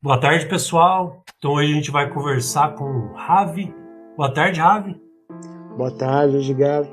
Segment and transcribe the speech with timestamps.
[0.00, 1.24] Boa tarde, pessoal.
[1.36, 3.74] Então hoje a gente vai conversar com o Ravi.
[4.16, 4.96] Boa tarde, Ravi.
[5.76, 6.86] Boa tarde, Edgar.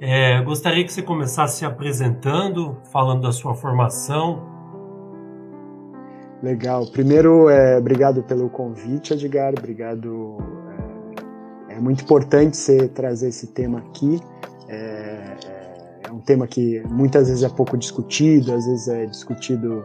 [0.00, 4.44] É, gostaria que você começasse se apresentando, falando da sua formação.
[6.42, 6.84] Legal.
[6.90, 9.54] Primeiro, é, obrigado pelo convite, Edgar.
[9.56, 10.38] Obrigado.
[11.68, 14.18] É, é muito importante você trazer esse tema aqui.
[14.68, 19.84] É, é, é um tema que muitas vezes é pouco discutido, às vezes é discutido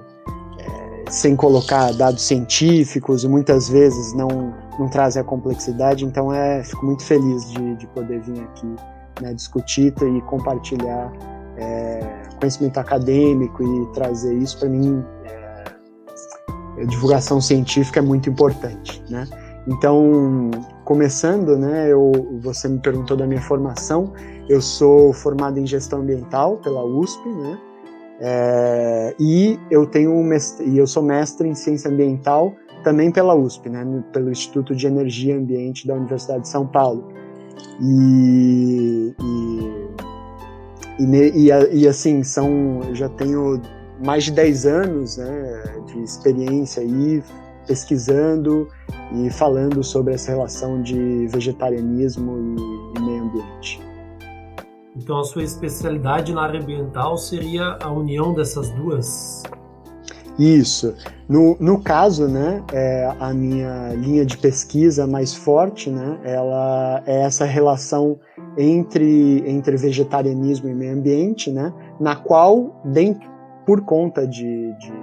[1.09, 6.05] sem colocar dados científicos e muitas vezes não, não trazem a complexidade.
[6.05, 8.75] Então, é, fico muito feliz de, de poder vir aqui
[9.21, 11.11] né, discutir e compartilhar
[11.57, 15.03] é, conhecimento acadêmico e trazer isso para mim.
[15.25, 19.25] É, divulgação científica é muito importante, né?
[19.67, 20.51] Então,
[20.83, 24.13] começando, né, eu, você me perguntou da minha formação.
[24.47, 27.57] Eu sou formado em gestão ambiental pela USP, né?
[28.19, 33.33] É, e eu tenho um mestre, e eu sou mestre em ciência ambiental também pela
[33.35, 33.83] USP, né,
[34.13, 37.11] pelo Instituto de Energia e Ambiente da Universidade de São Paulo.
[37.81, 39.13] E,
[40.99, 43.59] e, e, e assim, são, já tenho
[44.05, 47.23] mais de 10 anos né, de experiência aí
[47.67, 48.67] pesquisando
[49.11, 53.94] e falando sobre essa relação de vegetarianismo e, e meio ambiente.
[54.95, 59.43] Então, a sua especialidade na área ambiental seria a união dessas duas?
[60.39, 60.93] Isso.
[61.27, 67.21] No, no caso, né, é, a minha linha de pesquisa mais forte, né, ela é
[67.21, 68.19] essa relação
[68.57, 73.29] entre, entre vegetarianismo e meio ambiente, né, na qual, dentro,
[73.65, 74.93] por conta de, de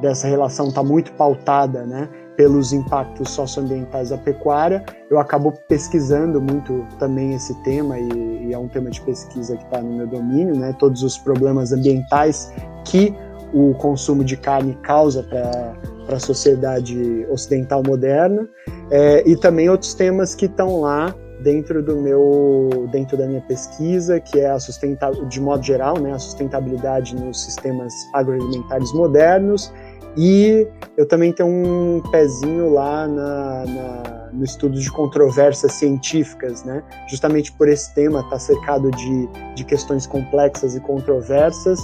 [0.00, 2.08] dessa relação estar tá muito pautada, né,
[2.40, 4.82] pelos impactos socioambientais da pecuária.
[5.10, 9.62] Eu acabo pesquisando muito também esse tema e, e é um tema de pesquisa que
[9.64, 10.74] está no meu domínio, né?
[10.78, 12.50] Todos os problemas ambientais
[12.86, 13.14] que
[13.52, 18.48] o consumo de carne causa para a sociedade ocidental moderna
[18.90, 24.18] é, e também outros temas que estão lá dentro do meu dentro da minha pesquisa
[24.18, 29.72] que é a sustentabilidade de modo geral né a sustentabilidade nos sistemas agroalimentares modernos
[30.16, 30.66] e
[30.96, 36.82] eu também tenho um pezinho lá na, na, no estudo de controvérsias científicas, né?
[37.08, 41.78] Justamente por esse tema estar tá cercado de, de questões complexas e controversas,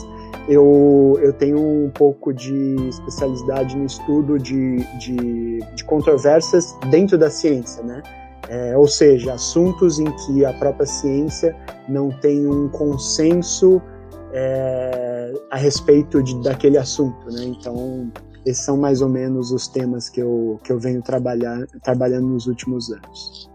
[0.48, 7.30] eu, eu tenho um pouco de especialidade no estudo de, de, de controvérsias dentro da
[7.30, 8.02] ciência, né?
[8.48, 11.56] É, ou seja, assuntos em que a própria ciência
[11.88, 13.82] não tem um consenso
[14.32, 15.05] é,
[15.50, 17.44] a respeito de, daquele assunto, né?
[17.44, 18.10] Então,
[18.44, 22.46] esses são mais ou menos os temas que eu, que eu venho trabalhar, trabalhando nos
[22.46, 23.50] últimos anos.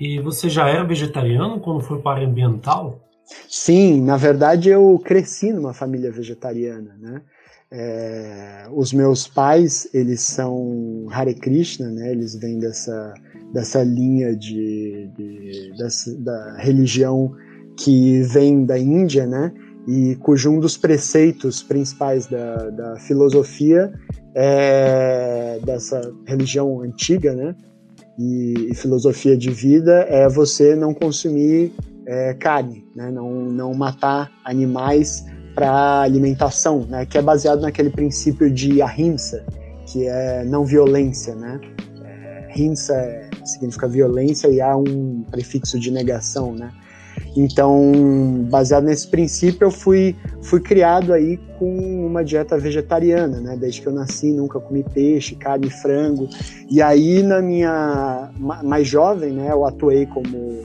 [0.00, 3.00] E você já era vegetariano quando foi para ambiental?
[3.48, 7.22] Sim, na verdade eu cresci numa família vegetariana, né?
[7.70, 12.12] É, os meus pais, eles são Hare Krishna, né?
[12.12, 13.12] Eles vêm dessa,
[13.52, 17.34] dessa linha de, de dessa, da religião
[17.76, 19.52] que vem da Índia, né?
[19.88, 23.90] E cujo um dos preceitos principais da, da filosofia
[24.34, 27.56] é dessa religião antiga, né?
[28.18, 31.72] E, e, filosofia de vida é você não consumir
[32.06, 33.10] é, carne, né?
[33.10, 37.06] Não, não matar animais para alimentação, né?
[37.06, 39.42] Que é baseado naquele princípio de ahimsa,
[39.86, 41.58] que é não violência, né?
[42.04, 46.70] É, significa violência e há um prefixo de negação, né?
[47.40, 53.56] Então, baseado nesse princípio, eu fui, fui criado aí com uma dieta vegetariana, né?
[53.56, 56.28] Desde que eu nasci, nunca comi peixe, carne, frango.
[56.68, 60.64] E aí, na minha mais jovem, né, eu atuei como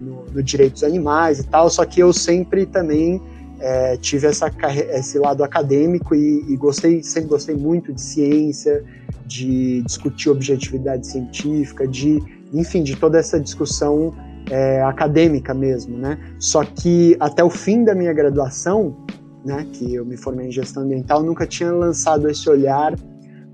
[0.00, 3.20] no, no direitos animais e tal, só que eu sempre também
[3.58, 4.48] é, tive essa,
[4.92, 8.84] esse lado acadêmico e, e, gostei, sempre gostei muito de ciência,
[9.26, 12.22] de discutir objetividade científica, de,
[12.52, 14.14] enfim, de toda essa discussão
[14.50, 16.18] é, acadêmica mesmo, né?
[16.38, 18.96] Só que até o fim da minha graduação,
[19.44, 22.94] né, que eu me formei em gestão ambiental, nunca tinha lançado esse olhar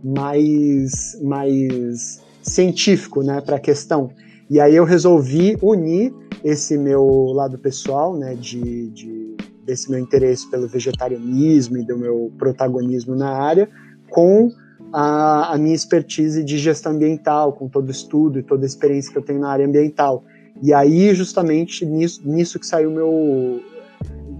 [0.03, 4.11] mais, mais científico, né, para a questão.
[4.51, 6.12] E aí eu resolvi unir
[6.45, 12.33] esse meu lado pessoal, né, de, de, desse meu interesse pelo vegetarianismo e do meu
[12.39, 13.69] protagonismo na área,
[14.09, 14.51] com
[14.93, 19.12] a, a minha expertise de gestão ambiental, com todo o estudo e toda a experiência
[19.12, 20.25] que eu tenho na área ambiental.
[20.63, 23.63] E aí, justamente nisso, nisso que saiu meu.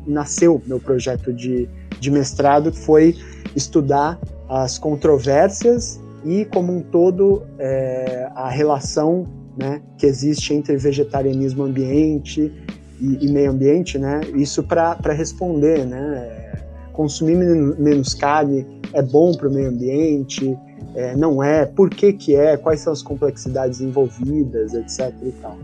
[0.06, 1.69] nasceu meu projeto de,
[2.00, 3.17] de mestrado, que foi
[3.55, 4.19] estudar
[4.49, 9.26] as controvérsias e, como um todo, é, a relação
[9.56, 12.53] né, que existe entre vegetarianismo ambiente
[13.00, 14.20] e, e meio ambiente, né?
[14.35, 16.53] Isso para responder, né?
[16.93, 20.59] Consumir menos carne é bom para o meio ambiente,
[20.94, 25.15] é, não é, por que que é, quais são as complexidades envolvidas, etc.
[25.23, 25.56] e tal.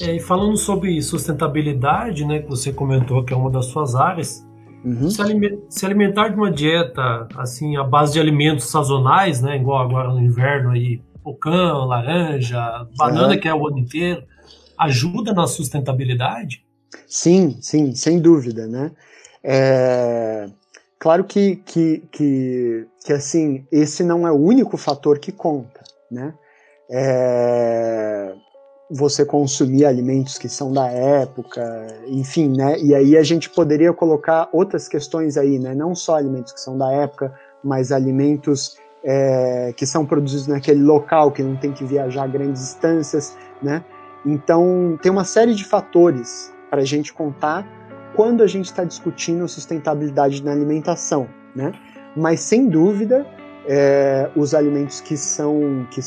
[0.00, 4.46] É, e falando sobre sustentabilidade, né, que você comentou que é uma das suas áreas,
[4.84, 5.08] uhum.
[5.08, 10.20] se, alimentar de uma dieta assim à base de alimentos sazonais, né, igual agora no
[10.20, 13.36] inverno aí, pocã, laranja, banana é.
[13.38, 14.22] que é o ano inteiro,
[14.78, 16.64] ajuda na sustentabilidade?
[17.06, 18.92] Sim, sim, sem dúvida, né?
[19.42, 20.46] É,
[20.98, 26.34] claro que, que, que, que, assim, esse não é o único fator que conta, né?
[26.90, 28.34] É,
[28.90, 32.78] você consumir alimentos que são da época, enfim, né?
[32.78, 35.74] E aí a gente poderia colocar outras questões aí, né?
[35.74, 37.34] Não só alimentos que são da época,
[37.64, 43.36] mas alimentos é, que são produzidos naquele local, que não tem que viajar grandes distâncias,
[43.60, 43.84] né?
[44.24, 47.66] Então tem uma série de fatores para a gente contar
[48.14, 51.72] quando a gente está discutindo sustentabilidade na alimentação, né?
[52.16, 53.26] Mas sem dúvida
[53.66, 56.00] é, os alimentos que são que,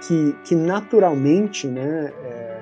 [0.00, 2.56] que, que, naturalmente né, é,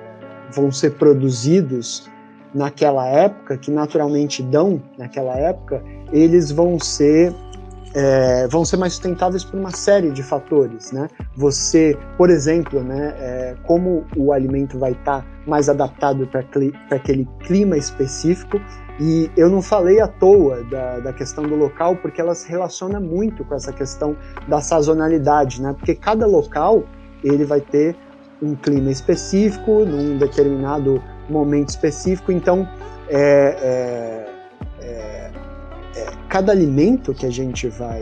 [0.51, 2.09] vão ser produzidos
[2.53, 5.81] naquela época, que naturalmente dão naquela época,
[6.11, 7.33] eles vão ser
[7.93, 11.07] é, vão ser mais sustentáveis por uma série de fatores, né?
[11.35, 16.41] Você, por exemplo, né, é, como o alimento vai estar tá mais adaptado para
[16.91, 18.61] aquele clima específico,
[18.99, 22.99] e eu não falei à toa da, da questão do local, porque ela se relaciona
[22.99, 24.15] muito com essa questão
[24.47, 25.73] da sazonalidade, né?
[25.77, 26.83] Porque cada local
[27.23, 27.95] ele vai ter
[28.41, 32.67] um clima específico, num determinado momento específico, então
[33.09, 34.25] é,
[34.81, 35.31] é, é,
[35.95, 38.01] é cada alimento que a gente vai,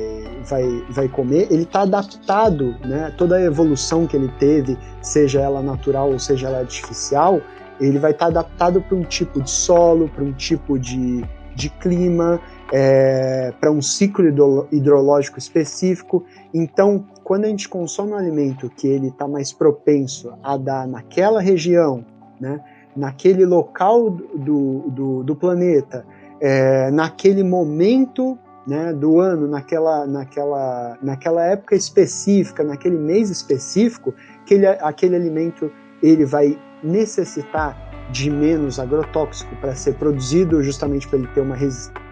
[0.50, 3.14] vai, vai comer, ele está adaptado, né?
[3.18, 7.42] Toda a evolução que ele teve, seja ela natural ou seja ela artificial,
[7.80, 11.24] ele vai estar tá adaptado para um tipo de solo, para um tipo de,
[11.56, 12.40] de clima,
[12.72, 16.26] é, para um ciclo hidrológico específico.
[16.54, 21.42] Então, quando a gente consome um alimento que ele está mais propenso a dar naquela
[21.42, 22.06] região,
[22.40, 22.62] né,
[22.96, 26.06] naquele local do, do, do planeta,
[26.40, 34.14] é, naquele momento né, do ano, naquela, naquela, naquela época específica, naquele mês específico,
[34.46, 37.76] que ele, aquele alimento ele vai necessitar
[38.12, 42.06] de menos agrotóxico para ser produzido, justamente para ele ter uma resistência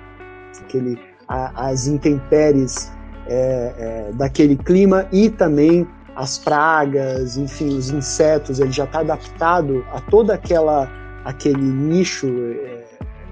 [1.28, 2.92] às intempéries
[3.28, 9.86] é, é, daquele clima e também as pragas, enfim, os insetos, ele já está adaptado
[9.92, 10.90] a toda aquela
[11.25, 12.84] aquele nicho é,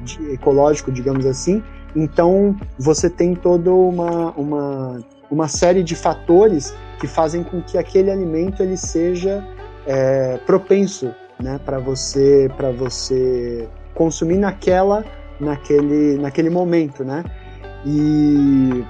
[0.02, 1.62] de, ecológico, digamos assim.
[1.96, 5.00] Então você tem toda uma, uma,
[5.30, 9.46] uma série de fatores que fazem com que aquele alimento ele seja
[9.86, 15.04] é, propenso né, para você para você consumir naquela
[15.40, 17.24] naquele naquele momento, né?
[17.86, 18.84] E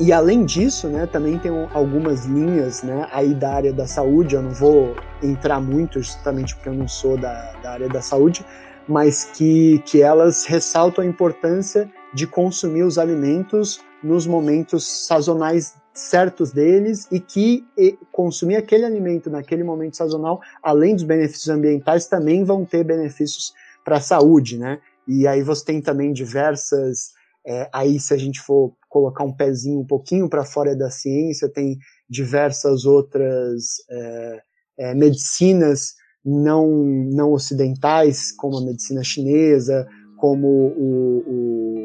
[0.00, 4.34] e além disso, né, também tem algumas linhas, né, aí da área da saúde.
[4.34, 8.44] Eu não vou entrar muito, justamente porque eu não sou da, da área da saúde,
[8.88, 16.52] mas que que elas ressaltam a importância de consumir os alimentos nos momentos sazonais certos
[16.52, 17.64] deles e que
[18.10, 23.52] consumir aquele alimento naquele momento sazonal, além dos benefícios ambientais, também vão ter benefícios
[23.84, 24.80] para a saúde, né?
[25.06, 27.12] E aí você tem também diversas,
[27.46, 31.48] é, aí se a gente for colocar um pezinho um pouquinho para fora da ciência,
[31.48, 31.78] tem
[32.08, 34.42] diversas outras é,
[34.78, 39.86] é, medicinas não, não ocidentais, como a medicina chinesa,
[40.16, 41.81] como o, o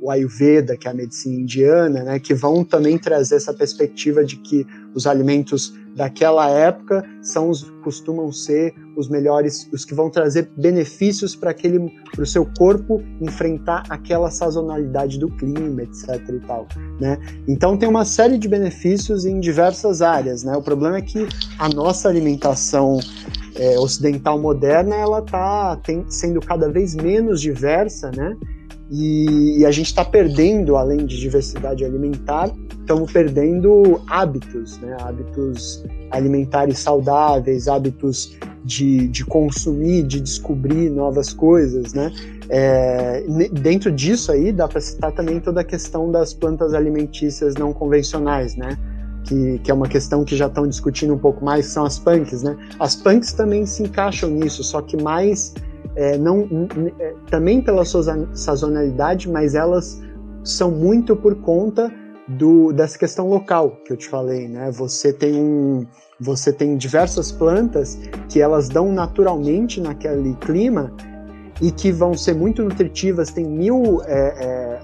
[0.00, 4.36] o Ayurveda, que é a medicina indiana, né, que vão também trazer essa perspectiva de
[4.36, 10.48] que os alimentos daquela época são os, costumam ser os melhores, os que vão trazer
[10.56, 16.20] benefícios para aquele, para o seu corpo enfrentar aquela sazonalidade do clima, etc.
[16.28, 16.68] e tal,
[17.00, 17.18] né?
[17.48, 20.56] Então tem uma série de benefícios em diversas áreas, né?
[20.56, 21.26] O problema é que
[21.58, 23.00] a nossa alimentação
[23.56, 28.36] é, ocidental moderna ela está sendo cada vez menos diversa, né?
[28.90, 34.96] E, a gente está perdendo, além de diversidade alimentar, estamos perdendo hábitos, né?
[35.00, 41.92] hábitos alimentares saudáveis, hábitos de, de consumir, de descobrir novas coisas.
[41.92, 42.10] Né?
[42.48, 47.72] É, dentro disso aí dá para citar também toda a questão das plantas alimentícias não
[47.72, 48.76] convencionais, né?
[49.24, 52.42] Que, que, é uma questão que já estão discutindo um pouco mais, são as punks,
[52.42, 52.56] né?
[52.80, 55.52] As punks também se encaixam nisso, só que mais
[55.98, 56.48] é, não,
[57.00, 60.00] é, também pela sua sazonalidade, mas elas
[60.44, 61.92] são muito por conta
[62.28, 64.70] do, dessa questão local que eu te falei, né?
[64.70, 65.84] Você tem um,
[66.20, 70.92] você tem diversas plantas que elas dão naturalmente naquele clima
[71.60, 73.32] e que vão ser muito nutritivas.
[73.32, 74.80] Tem mil é, é,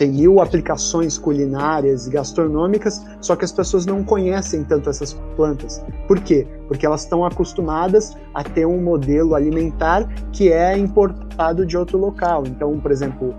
[0.00, 5.84] tem mil aplicações culinárias e gastronômicas, só que as pessoas não conhecem tanto essas plantas.
[6.08, 6.46] Por quê?
[6.68, 12.44] Porque elas estão acostumadas a ter um modelo alimentar que é importado de outro local.
[12.46, 13.34] Então, por exemplo,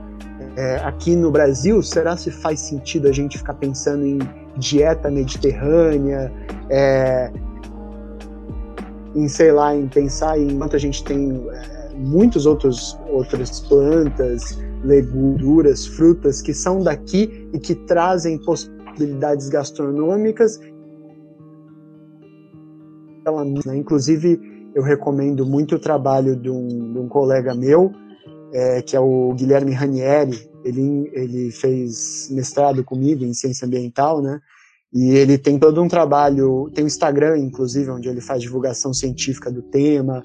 [0.55, 4.19] é, aqui no Brasil, será se faz sentido a gente ficar pensando em
[4.55, 6.31] dieta mediterrânea,
[6.69, 7.31] é,
[9.15, 14.59] em sei lá, em pensar em quanto a gente tem é, muitos outros outras plantas,
[14.83, 20.59] leguduras, frutas que são daqui e que trazem possibilidades gastronômicas.
[23.65, 23.77] Né?
[23.77, 24.39] Inclusive,
[24.73, 27.91] eu recomendo muito o trabalho de um, de um colega meu,
[28.53, 30.49] é, que é o Guilherme Ranieri.
[30.63, 34.39] Ele, ele fez mestrado comigo em ciência ambiental, né?
[34.93, 39.49] E ele tem todo um trabalho, tem um Instagram, inclusive, onde ele faz divulgação científica
[39.49, 40.21] do tema,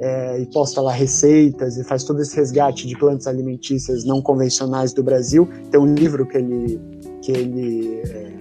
[0.00, 4.94] é, e posta lá receitas e faz todo esse resgate de plantas alimentícias não convencionais
[4.94, 5.46] do Brasil.
[5.70, 6.80] Tem um livro que ele,
[7.20, 8.32] que ele é,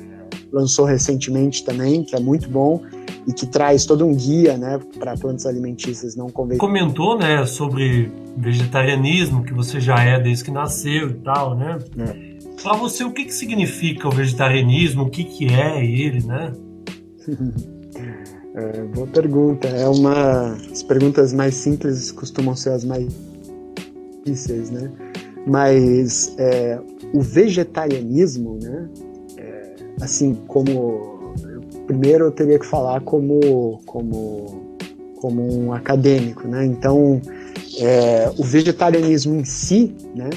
[0.54, 2.82] lançou recentemente também, que é muito bom
[3.28, 6.60] e que traz todo um guia né, para plantas alimentícias não convencionais.
[6.60, 11.78] Comentou né, sobre vegetarianismo, que você já é desde que nasceu e tal, né?
[11.98, 12.30] É.
[12.64, 15.04] Para você, o que, que significa o vegetarianismo?
[15.04, 16.54] O que, que é ele, né?
[18.56, 19.68] É, boa pergunta.
[19.68, 20.54] É uma.
[20.72, 23.08] As perguntas mais simples costumam ser as mais
[24.26, 24.92] difíceis, né?
[25.46, 26.80] Mas é,
[27.14, 28.90] o vegetarianismo, né?
[29.38, 31.34] É, assim, como.
[31.86, 34.78] Primeiro eu teria que falar como, como,
[35.20, 36.66] como um acadêmico, né?
[36.66, 37.20] Então,
[37.80, 40.30] é, o vegetarianismo em si, né?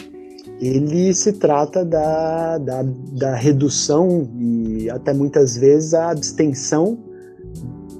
[0.60, 7.11] Ele se trata da, da, da redução e até muitas vezes a abstenção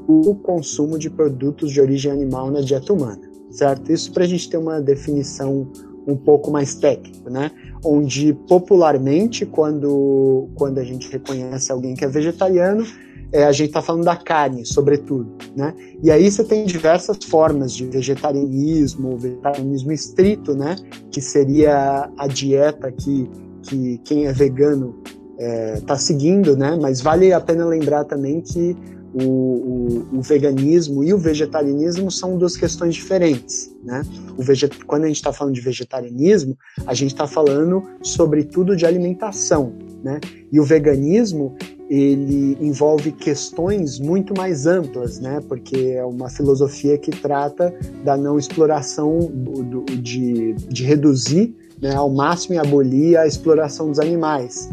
[0.07, 3.93] o consumo de produtos de origem animal na dieta humana, certo?
[3.93, 5.71] Isso para a gente ter uma definição
[6.07, 7.51] um pouco mais técnica, né?
[7.85, 12.85] Onde popularmente, quando, quando a gente reconhece alguém que é vegetariano,
[13.33, 15.75] é, a gente está falando da carne, sobretudo, né?
[16.03, 20.77] E aí você tem diversas formas de vegetarianismo, vegetarianismo estrito, né?
[21.11, 23.31] Que seria a dieta que,
[23.63, 25.03] que quem é vegano
[25.39, 26.79] está é, seguindo, né?
[26.81, 28.77] Mas vale a pena lembrar também que
[29.15, 33.75] o, o, o, veganismo e o vegetarianismo são duas questões diferentes.
[33.85, 34.03] Né?
[34.37, 34.85] O veget...
[34.87, 39.75] Quando a gente está falando de vegetarianismo, a gente está falando sobretudo de alimentação.
[40.03, 40.21] Né?
[40.51, 41.55] E o veganismo
[41.91, 45.43] ele envolve questões muito mais amplas, né?
[45.47, 52.09] porque é uma filosofia que trata da não exploração, do, de, de reduzir né, ao
[52.09, 54.71] máximo e abolir a exploração dos animais.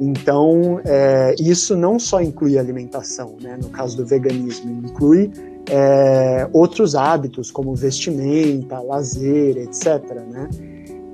[0.00, 3.58] Então, é, isso não só inclui alimentação, né?
[3.60, 5.30] no caso do veganismo, inclui
[5.68, 10.00] é, outros hábitos, como vestimenta, lazer, etc.
[10.30, 10.48] Né?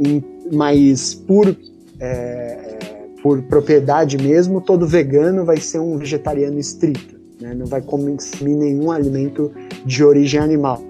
[0.01, 0.23] E,
[0.53, 1.57] mas, por,
[1.99, 2.79] é,
[3.23, 7.55] por propriedade mesmo, todo vegano vai ser um vegetariano estrito, né?
[7.55, 9.51] não vai consumir nenhum alimento
[9.87, 10.83] de origem animal.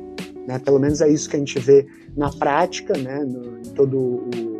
[0.48, 0.58] Né?
[0.58, 1.86] Pelo menos é isso que a gente vê
[2.16, 3.24] na prática, né?
[3.24, 4.54] no, em todo o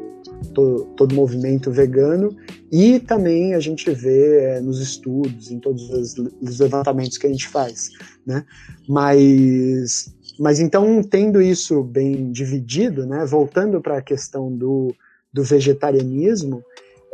[0.53, 2.35] todo, todo movimento vegano
[2.73, 7.30] e também a gente vê é, nos estudos, em todos os, os, levantamentos que a
[7.30, 7.90] gente faz,
[8.26, 8.44] né?
[8.88, 13.25] Mas, mas então, tendo isso bem dividido, né?
[13.26, 14.94] Voltando para a questão do,
[15.33, 16.64] do vegetarianismo,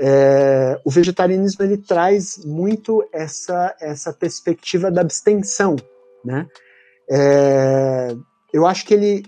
[0.01, 5.77] é, o vegetarianismo ele traz muito essa, essa perspectiva da abstenção,
[6.25, 6.47] né?
[7.11, 8.17] É,
[8.53, 9.23] eu acho que ele,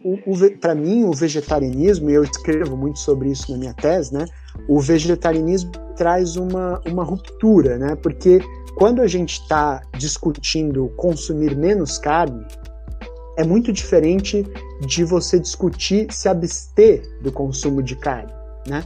[0.61, 4.25] para mim, o vegetarianismo, e eu escrevo muito sobre isso na minha tese, né?
[4.69, 7.97] O vegetarianismo traz uma, uma ruptura, né?
[7.97, 8.41] Porque
[8.77, 12.45] quando a gente está discutindo consumir menos carne,
[13.39, 14.45] é muito diferente
[14.87, 18.33] de você discutir se abster do consumo de carne,
[18.67, 18.83] né?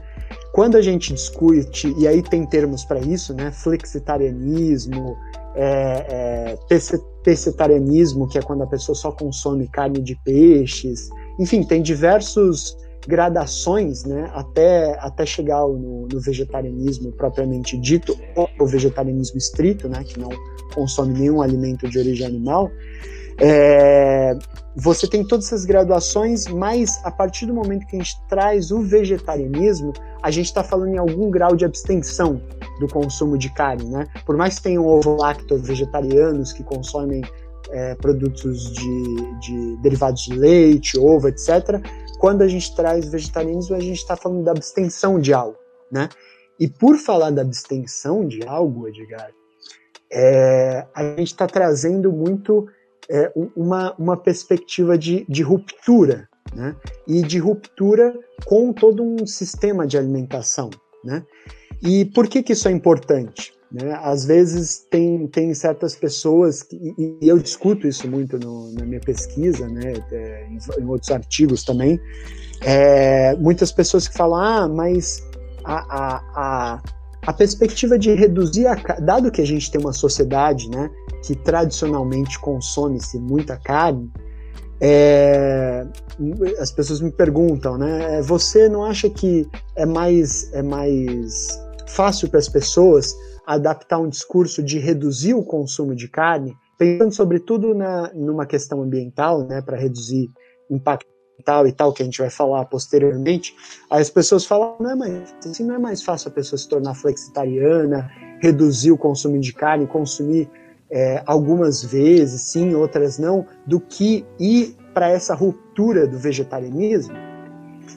[0.52, 3.50] Quando a gente discute, e aí tem termos para isso, né?
[3.50, 5.16] Flexitarianismo,
[5.54, 6.78] é, é,
[7.26, 11.10] pescetarianismo, que é quando a pessoa só consome carne de peixes.
[11.40, 12.76] Enfim, tem diversos
[13.08, 20.04] gradações, né, até, até chegar no, no vegetarianismo propriamente dito, ou o vegetarianismo estrito, né,
[20.04, 20.28] que não
[20.72, 22.70] consome nenhum alimento de origem animal.
[23.40, 24.36] É,
[24.74, 28.80] você tem todas essas graduações, mas a partir do momento que a gente traz o
[28.80, 32.40] vegetarianismo, a gente está falando em algum grau de abstenção
[32.78, 34.06] do consumo de carne, né?
[34.24, 37.22] Por mais que tenham ovo-lacto vegetarianos que consomem
[37.70, 41.80] é, produtos de, de, derivados de leite, ovo, etc.
[42.18, 45.58] Quando a gente traz vegetarianismo, a gente está falando da abstenção de algo,
[45.90, 46.08] né?
[46.58, 49.30] E por falar da abstenção de algo, Edgar,
[50.10, 52.66] é, a gente está trazendo muito
[53.10, 56.76] é, uma, uma perspectiva de, de ruptura, né?
[57.06, 60.70] E de ruptura com todo um sistema de alimentação,
[61.04, 61.24] né?
[61.82, 63.52] E por que, que isso é importante?
[63.70, 63.98] Né?
[64.00, 69.00] Às vezes tem, tem certas pessoas, que, e eu discuto isso muito no, na minha
[69.00, 69.92] pesquisa, né?
[70.10, 72.00] É, em, em, outros artigos também,
[72.60, 75.20] é, muitas pessoas que falam, ah, mas
[75.64, 76.82] a, a, a,
[77.26, 80.88] a perspectiva de reduzir, a, dado que a gente tem uma sociedade né,
[81.24, 84.10] que tradicionalmente consome-se muita carne,
[84.80, 85.86] é,
[86.60, 88.20] as pessoas me perguntam, né?
[88.22, 93.14] Você não acha que é mais, é mais fácil para as pessoas
[93.46, 99.46] adaptar um discurso de reduzir o consumo de carne, pensando sobretudo na, numa questão ambiental,
[99.46, 100.30] né, para reduzir
[100.70, 103.54] impacto ambiental e tal, que a gente vai falar posteriormente,
[103.90, 106.68] aí as pessoas falam, não é mais, assim, não é mais fácil a pessoa se
[106.68, 110.48] tornar flexitariana, reduzir o consumo de carne, consumir
[110.90, 117.14] é, algumas vezes, sim, outras não, do que ir para essa ruptura do vegetarianismo.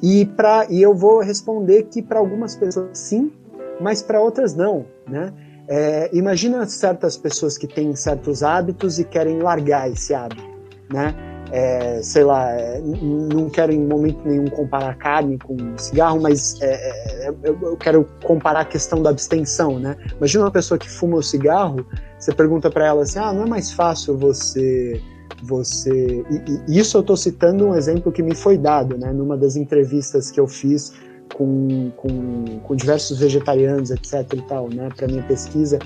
[0.02, 3.32] E, pra, e eu vou responder que para algumas pessoas sim,
[3.80, 4.86] mas para outras não.
[5.08, 5.34] Né?
[5.68, 10.44] É, imagina certas pessoas que têm certos hábitos e querem largar esse hábito.
[10.92, 11.14] Né?
[11.52, 17.28] É, sei lá, é, não quero em momento nenhum comparar carne com cigarro, mas é,
[17.28, 19.96] é, eu quero comparar a questão da abstenção, né?
[20.18, 21.86] Imagina uma pessoa que fuma o cigarro,
[22.20, 25.02] você pergunta para ela assim, ah, não é mais fácil você
[25.42, 29.12] você e, e isso eu estou citando um exemplo que me foi dado, né?
[29.12, 30.94] Numa das entrevistas que eu fiz
[31.34, 34.34] com, com, com diversos vegetarianos, etc.
[34.34, 34.90] e tal, né?
[34.96, 35.80] Para minha pesquisa,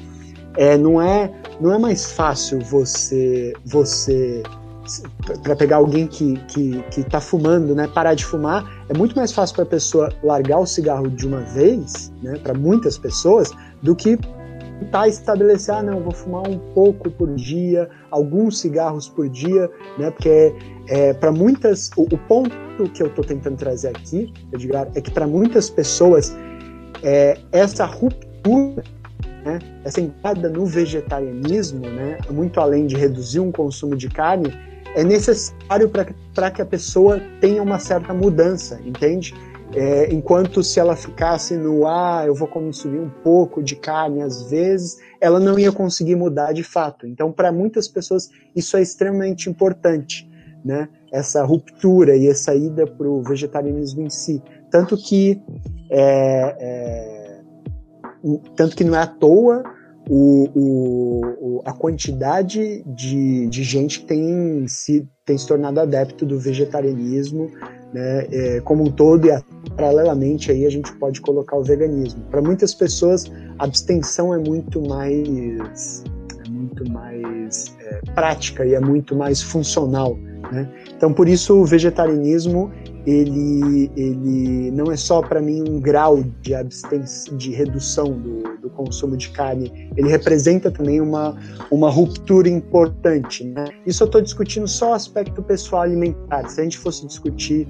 [0.57, 4.43] é, não é não é mais fácil você você
[5.41, 9.31] para pegar alguém que, que, que tá fumando, né, parar de fumar, é muito mais
[9.31, 13.95] fácil para a pessoa largar o cigarro de uma vez, né, para muitas pessoas, do
[13.95, 14.17] que
[14.79, 20.11] tentar estabelecer, ah, não, vou fumar um pouco por dia, alguns cigarros por dia, né,
[20.11, 22.53] porque é, é para muitas, o, o, ponto
[22.93, 26.35] que eu estou tentando trazer aqui, Edgar, é que para muitas pessoas,
[27.01, 28.83] é, essa ruptura
[29.43, 34.53] né, essa entrada no vegetarianismo, né, muito além de reduzir um consumo de carne,
[34.95, 39.33] é necessário para que a pessoa tenha uma certa mudança, entende?
[39.75, 44.49] É, enquanto se ela ficasse no ah, eu vou consumir um pouco de carne às
[44.49, 47.07] vezes, ela não ia conseguir mudar de fato.
[47.07, 50.29] Então, para muitas pessoas, isso é extremamente importante,
[50.63, 50.87] né?
[51.11, 54.43] Essa ruptura e essa ida para o vegetarianismo em si.
[54.69, 55.41] Tanto que,
[55.89, 57.41] é, é,
[58.55, 59.63] tanto que não é à toa
[60.09, 66.37] o, o, a quantidade de, de gente que tem se, tem se tornado adepto do
[66.37, 67.49] vegetarianismo
[67.93, 69.41] né, é, como um todo e a,
[69.77, 72.21] paralelamente aí a gente pode colocar o veganismo.
[72.29, 76.03] Para muitas pessoas a abstenção é muito mais
[76.45, 80.17] é muito mais é, prática e é muito mais funcional.
[80.51, 80.69] Né?
[80.97, 82.71] Então por isso o vegetarianismo
[83.05, 88.69] ele, ele não é só para mim um grau de abstenção, de redução do, do,
[88.69, 91.37] consumo de carne, ele representa também uma,
[91.69, 93.43] uma ruptura importante.
[93.43, 93.65] Né?
[93.85, 96.47] Isso eu estou discutindo só o aspecto pessoal alimentar.
[96.47, 97.67] Se a gente fosse discutir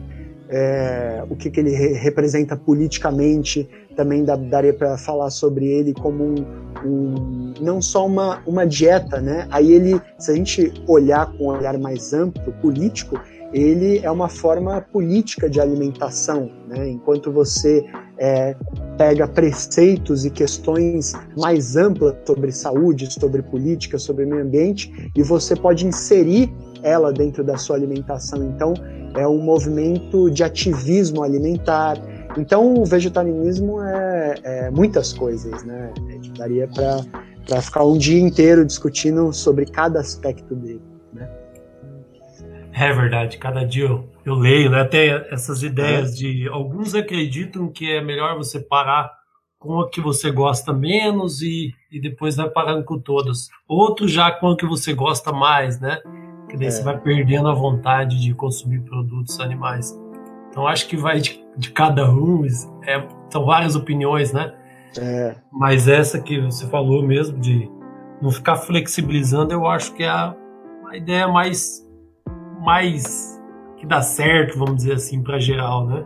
[0.49, 5.93] é, o que, que ele re representa politicamente, também dá, daria para falar sobre ele
[5.93, 6.45] como um,
[6.85, 9.47] um, não só uma, uma dieta, né?
[9.49, 13.19] Aí ele, se a gente olhar com um olhar mais amplo, político,
[13.53, 16.89] ele é uma forma política de alimentação, né?
[16.89, 17.85] enquanto você
[18.17, 18.55] é,
[18.97, 25.55] pega preceitos e questões mais amplas sobre saúde, sobre política, sobre meio ambiente, e você
[25.55, 28.43] pode inserir ela dentro da sua alimentação.
[28.43, 28.73] Então,
[29.15, 31.97] é um movimento de ativismo alimentar.
[32.37, 35.93] Então, o vegetarianismo é, é muitas coisas, né?
[36.37, 40.92] Daria para ficar um dia inteiro discutindo sobre cada aspecto dele.
[42.73, 44.81] É verdade, cada dia eu, eu leio, né?
[44.81, 46.15] Até essas ideias é.
[46.15, 46.47] de.
[46.49, 49.11] Alguns acreditam que é melhor você parar
[49.59, 53.47] com a que você gosta menos e, e depois vai parando com todas.
[53.67, 55.99] Outros já com a que você gosta mais, né?
[56.49, 56.71] Que daí é.
[56.71, 59.97] você vai perdendo a vontade de consumir produtos animais.
[60.49, 62.45] Então acho que vai de, de cada um,
[62.85, 64.53] é, são várias opiniões, né?
[64.97, 65.35] É.
[65.51, 67.69] Mas essa que você falou mesmo, de
[68.21, 70.35] não ficar flexibilizando, eu acho que é a,
[70.89, 71.83] a ideia mais
[72.63, 73.39] mais
[73.77, 76.05] que dá certo, vamos dizer assim, para geral, né?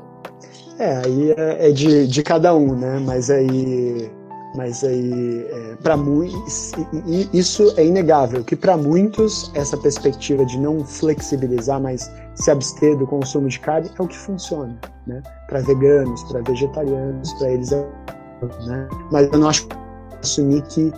[0.79, 2.99] É, aí é, é de, de cada um, né?
[3.05, 4.11] Mas aí,
[4.55, 6.71] mas aí, é, para muitos,
[7.33, 13.07] isso é inegável que para muitos essa perspectiva de não flexibilizar, mas se abster do
[13.07, 15.21] consumo de carne é o que funciona, né?
[15.47, 17.87] Para veganos, para vegetarianos, para eles é,
[18.67, 18.87] né?
[19.11, 19.67] Mas eu não acho
[20.21, 20.91] assumir que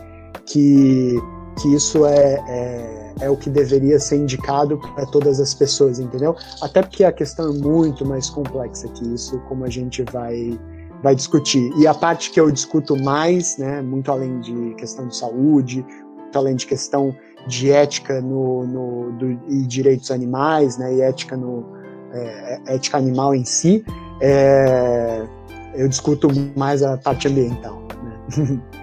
[0.45, 1.21] que,
[1.61, 6.35] que isso é, é é o que deveria ser indicado para todas as pessoas, entendeu?
[6.61, 10.57] Até porque a questão é muito mais complexa que isso, como a gente vai
[11.01, 11.71] vai discutir.
[11.77, 15.85] E a parte que eu discuto mais, né, muito além de questão de saúde,
[16.17, 17.15] muito além de questão
[17.47, 21.65] de ética no, no do, e direitos animais, né, e ética no
[22.11, 23.83] é, ética animal em si,
[24.21, 25.25] é,
[25.73, 26.27] eu discuto
[26.57, 27.81] mais a parte ambiental.
[28.03, 28.61] Né?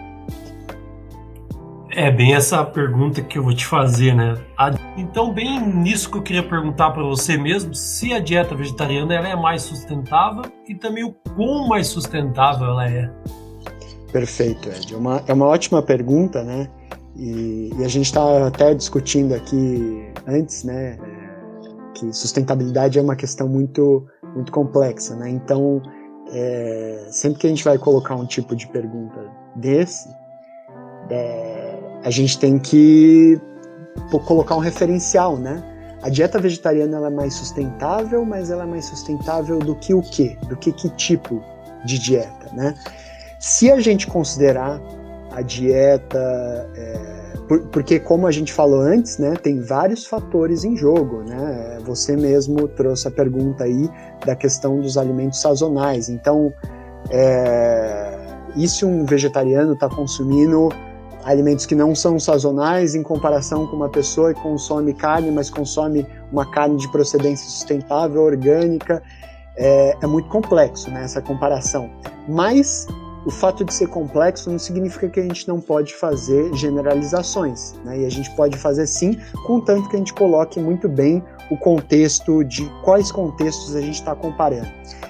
[1.96, 4.34] É bem essa pergunta que eu vou te fazer, né?
[4.58, 4.70] A...
[4.98, 9.28] Então, bem nisso que eu queria perguntar para você mesmo, se a dieta vegetariana ela
[9.28, 13.10] é mais sustentável e também o quão mais sustentável ela é.
[14.12, 14.92] Perfeito, Ed.
[14.92, 16.68] É uma, é uma ótima pergunta, né?
[17.16, 20.98] E, e a gente está até discutindo aqui antes, né?
[21.94, 25.30] Que sustentabilidade é uma questão muito, muito complexa, né?
[25.30, 25.80] Então,
[26.30, 30.10] é, sempre que a gente vai colocar um tipo de pergunta desse,
[31.08, 31.65] é,
[32.06, 33.36] a gente tem que
[34.26, 35.60] colocar um referencial, né?
[36.02, 40.00] A dieta vegetariana ela é mais sustentável, mas ela é mais sustentável do que o
[40.00, 40.38] quê?
[40.48, 41.42] Do que que tipo
[41.84, 42.76] de dieta, né?
[43.40, 44.80] Se a gente considerar
[45.32, 50.76] a dieta, é, por, porque como a gente falou antes, né, tem vários fatores em
[50.76, 51.78] jogo, né?
[51.86, 53.90] Você mesmo trouxe a pergunta aí
[54.24, 56.08] da questão dos alimentos sazonais.
[56.08, 56.52] Então,
[57.10, 58.16] é,
[58.54, 60.68] e se um vegetariano está consumindo
[61.26, 66.06] alimentos que não são sazonais em comparação com uma pessoa que consome carne, mas consome
[66.30, 69.02] uma carne de procedência sustentável, orgânica.
[69.56, 71.90] É, é muito complexo né, essa comparação.
[72.28, 72.86] Mas
[73.24, 77.74] o fato de ser complexo não significa que a gente não pode fazer generalizações.
[77.84, 78.02] Né?
[78.02, 82.44] E a gente pode fazer sim, contanto que a gente coloque muito bem o contexto
[82.44, 84.68] de quais contextos a gente está comparando.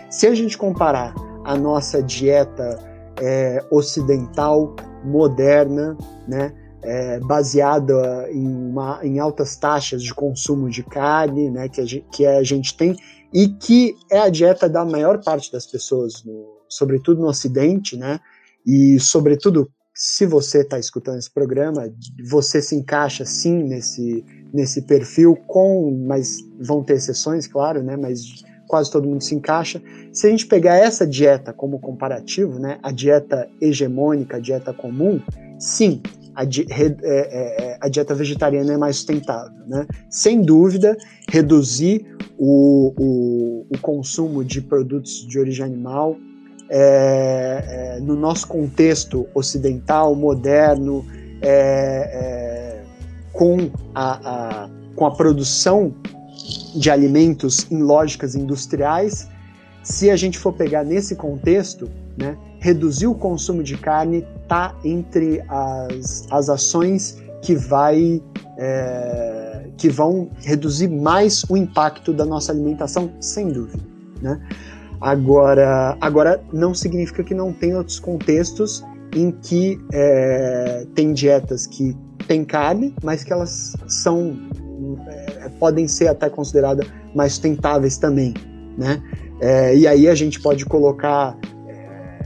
[0.09, 2.79] Se a gente comparar a nossa dieta
[3.21, 4.75] é, ocidental
[5.07, 11.81] moderna, né, é, baseada em, uma, em, altas taxas de consumo de carne, né, que,
[11.81, 12.97] a gente, que a gente tem,
[13.33, 18.21] e que é a dieta da maior parte das pessoas, no, sobretudo no Ocidente, né,
[18.65, 21.91] e sobretudo se você está escutando esse programa,
[22.29, 28.45] você se encaixa sim nesse, nesse perfil, com, mas vão ter exceções, claro, né, mas
[28.67, 29.81] quase todo mundo se encaixa.
[30.13, 35.21] Se a gente pegar essa dieta como comparativo, né, a dieta hegemônica, a dieta comum,
[35.59, 36.01] sim,
[36.35, 39.53] a, di é, é, é, a dieta vegetariana é mais sustentável.
[39.67, 39.87] Né?
[40.11, 40.97] Sem dúvida,
[41.29, 42.07] reduzir
[42.39, 46.17] o, o, o consumo de produtos de origem animal
[46.69, 51.05] é, é, no nosso contexto ocidental, moderno,
[51.41, 52.83] é,
[53.33, 55.95] com, a, a, com a produção
[56.75, 59.29] de alimentos em lógicas industriais,
[59.83, 65.43] se a gente for pegar nesse contexto, né, reduzir o consumo de carne está entre
[65.49, 68.21] as, as ações que vai
[68.59, 73.83] é, que vão reduzir mais o impacto da nossa alimentação, sem dúvida.
[74.21, 74.41] Né?
[75.01, 78.83] Agora, agora não significa que não tem outros contextos
[79.15, 81.95] em que é, tem dietas que
[82.27, 84.37] têm carne, mas que elas são
[85.59, 88.35] podem ser até consideradas mais sustentáveis também,
[88.77, 89.03] né?
[89.41, 91.39] É, e aí a gente pode colocar
[91.69, 92.19] é,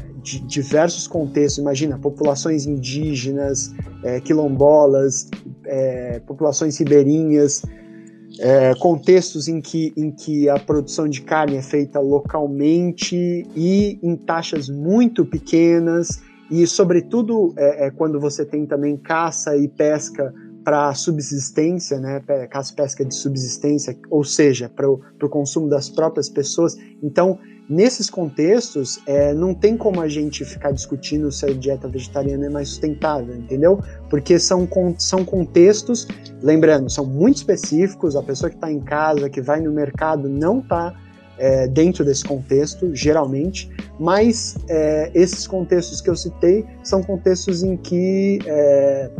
[0.46, 5.28] diversos contextos, imagina, populações indígenas, é, quilombolas,
[5.64, 7.62] é, populações ribeirinhas,
[8.38, 14.16] é, contextos em que, em que a produção de carne é feita localmente e em
[14.16, 20.32] taxas muito pequenas, e sobretudo é, quando você tem também caça e pesca
[20.64, 22.20] para subsistência, né,
[22.50, 26.76] caça pesca de subsistência, ou seja, para o consumo das próprias pessoas.
[27.02, 32.46] Então, nesses contextos, é, não tem como a gente ficar discutindo se a dieta vegetariana
[32.46, 33.80] é mais sustentável, entendeu?
[34.08, 34.68] Porque são,
[34.98, 36.06] são contextos,
[36.42, 40.58] lembrando, são muito específicos, a pessoa que está em casa, que vai no mercado, não
[40.58, 40.94] está
[41.38, 43.70] é, dentro desse contexto, geralmente,
[44.00, 49.10] mas é, esses contextos que eu citei são contextos em que é,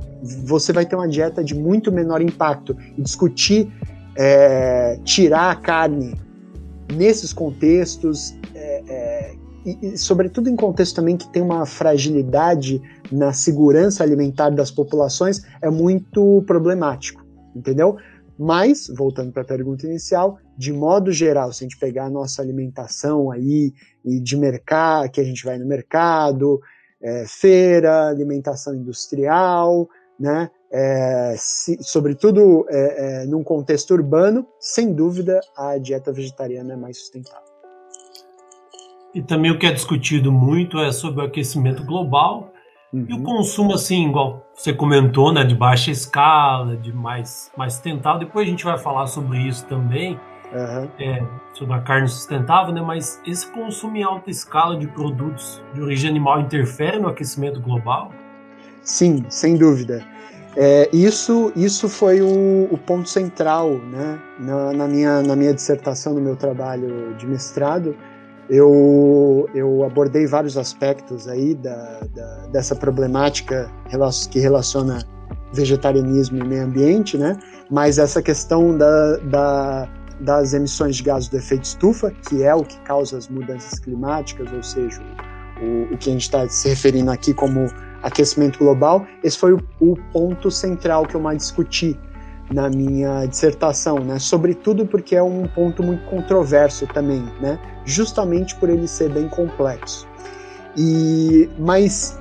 [0.42, 2.74] você vai ter uma dieta de muito menor impacto.
[2.96, 3.70] E discutir
[4.16, 6.14] é, tirar a carne
[6.94, 9.34] nesses contextos, é, é,
[9.66, 12.80] e, e, sobretudo em contextos também que tem uma fragilidade
[13.12, 17.22] na segurança alimentar das populações, é muito problemático,
[17.54, 17.98] entendeu?
[18.38, 22.40] Mas, voltando para a pergunta inicial, de modo geral, se a gente pegar a nossa
[22.40, 26.60] alimentação aí e de mercado, que a gente vai no mercado,
[27.02, 30.50] é, feira, alimentação industrial, né?
[30.72, 36.98] É, se, sobretudo é, é, num contexto urbano, sem dúvida a dieta vegetariana é mais
[36.98, 37.50] sustentável.
[39.12, 42.52] E também o que é discutido muito é sobre o aquecimento global
[42.92, 43.06] Uhum.
[43.08, 48.20] E o consumo, assim, igual você comentou, né, de baixa escala, de mais, mais sustentável,
[48.20, 50.18] depois a gente vai falar sobre isso também.
[50.52, 50.88] Uhum.
[50.98, 52.80] é, sobre a carne sustentável, né?
[52.80, 58.12] Mas esse consumo em alta escala de produtos de origem animal interfere no aquecimento global?
[58.82, 60.04] Sim, sem dúvida.
[60.56, 66.14] É, isso, isso foi o, o, ponto central né, na, na, minha, na minha dissertação,
[66.14, 67.94] no meu trabalho de mestrado.
[68.48, 73.70] Eu, eu abordei vários aspectos aí da, da, dessa problemática
[74.28, 75.04] que relaciona
[75.52, 77.38] vegetarianismo e meio ambiente, né?
[77.70, 79.88] mas essa questão da, da,
[80.20, 84.52] das emissões de gases do efeito estufa, que é o que causa as mudanças climáticas,
[84.52, 85.00] ou seja,
[85.60, 87.66] o, o que a gente está se referindo aqui como
[88.02, 91.98] aquecimento global, esse foi o, o, ponto central que eu mais discuti
[92.50, 94.18] na minha dissertação, né?
[94.18, 97.58] Sobretudo porque é um ponto muito controverso também, né?
[97.84, 100.08] Justamente por ele ser bem complexo.
[100.76, 102.18] E mas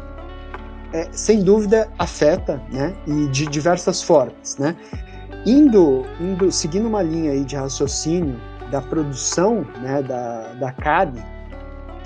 [0.94, 2.94] é, sem dúvida afeta, né?
[3.08, 4.76] E de diversas formas, né?
[5.46, 8.40] Indo, indo, seguindo uma linha aí de raciocínio
[8.72, 10.02] da produção, né?
[10.02, 11.24] Da, da carne,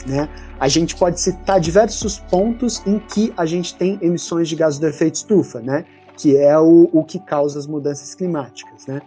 [0.06, 0.30] né?
[0.60, 4.88] A gente pode citar diversos pontos em que a gente tem emissões de gases do
[4.88, 5.86] efeito estufa, né?
[6.18, 9.02] Que é o, o que causa as mudanças climáticas, né?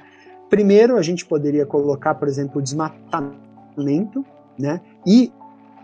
[0.49, 4.25] Primeiro, a gente poderia colocar, por exemplo, o desmatamento,
[4.59, 4.81] né?
[5.07, 5.33] E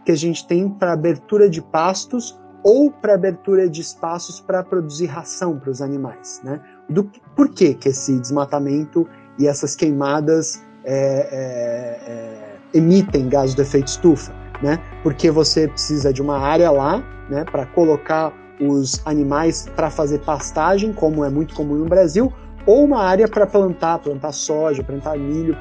[0.04, 5.06] que a gente tem para abertura de pastos ou para abertura de espaços para produzir
[5.06, 6.60] ração para os animais, né?
[6.88, 13.62] Do, por que, que esse desmatamento e essas queimadas é, é, é, emitem gases do
[13.62, 14.32] efeito estufa?
[14.62, 14.78] né?
[15.02, 20.92] Porque você precisa de uma área lá, né, para colocar os animais para fazer pastagem,
[20.92, 22.32] como é muito comum no Brasil,
[22.64, 25.56] ou uma área para plantar, plantar soja, plantar milho,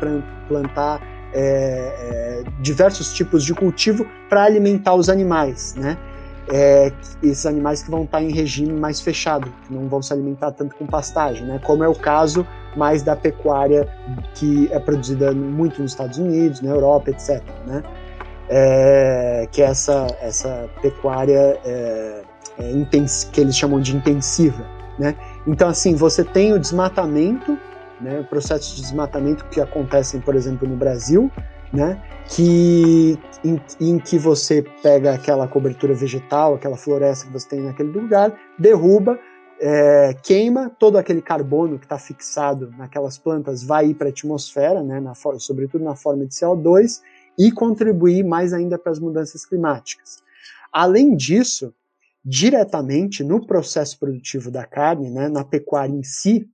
[0.47, 1.01] plantar
[1.33, 5.97] é, é, diversos tipos de cultivo para alimentar os animais, né?
[6.53, 6.91] É,
[7.23, 10.75] esses animais que vão estar em regime mais fechado, que não vão se alimentar tanto
[10.75, 11.59] com pastagem, né?
[11.63, 13.87] Como é o caso mais da pecuária
[14.35, 17.41] que é produzida muito nos Estados Unidos, na Europa, etc.
[17.65, 17.81] Né?
[18.53, 22.21] é, que é essa, essa pecuária é,
[22.59, 22.85] é,
[23.31, 24.65] que eles chamam de intensiva.
[24.99, 25.15] Né?
[25.47, 27.57] Então, assim, você tem o desmatamento,
[27.99, 31.31] né, processos de desmatamento que acontecem, por exemplo, no Brasil,
[31.73, 37.61] né, que, em, em, que você pega aquela cobertura vegetal, aquela floresta que você tem
[37.61, 39.17] naquele lugar, derruba,
[39.59, 44.83] é, queima todo aquele carbono que está fixado naquelas plantas, vai ir para a atmosfera,
[44.83, 47.01] né, na, sobretudo na forma de CO2,
[47.37, 50.21] e contribuir mais ainda para as mudanças climáticas.
[50.71, 51.73] Além disso,
[52.23, 56.49] diretamente no processo produtivo da carne, né, na pecuária em si,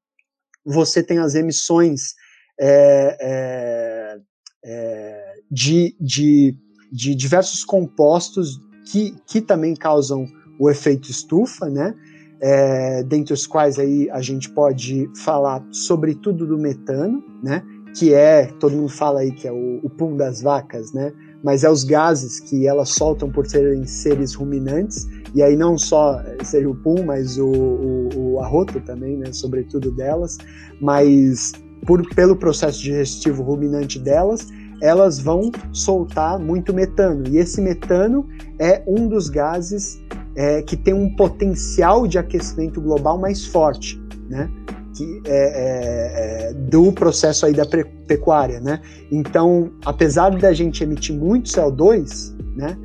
[0.66, 2.14] você tem as emissões
[2.60, 4.20] é, é,
[4.64, 6.56] é, de, de,
[6.92, 8.60] de, diversos compostos
[8.92, 10.26] que, que também causam
[10.60, 11.94] o efeito estufa, né?
[12.40, 17.64] É, dentre os quais aí a gente pode falar sobretudo do metano, né?
[17.98, 21.12] que é, todo mundo fala aí que é o, o pum das vacas, né?
[21.44, 26.22] Mas é os gases que elas soltam por serem seres ruminantes, e aí não só
[26.44, 29.32] seria o pum, mas o, o, o arroto também, né?
[29.32, 30.38] Sobretudo delas,
[30.80, 31.54] mas
[31.86, 34.48] por, pelo processo digestivo ruminante delas,
[34.82, 37.24] elas vão soltar muito metano.
[37.28, 38.28] E esse metano
[38.60, 40.00] é um dos gases
[40.36, 44.50] é, que tem um potencial de aquecimento global mais forte, né?
[44.98, 47.66] que, é, é, é, do processo aí da
[48.08, 48.82] pecuária, né?
[49.12, 52.76] Então, apesar da gente emitir muito CO2, né?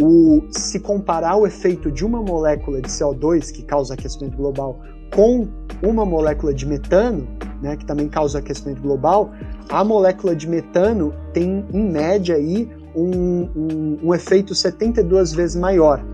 [0.00, 4.80] O, se comparar o efeito de uma molécula de CO2 que causa aquecimento global
[5.14, 5.46] com
[5.82, 7.26] uma molécula de metano,
[7.62, 9.30] né, que também causa aquecimento global,
[9.68, 16.04] a molécula de metano tem, em média, aí, um, um, um efeito 72 vezes maior,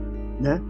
[0.40, 0.60] né?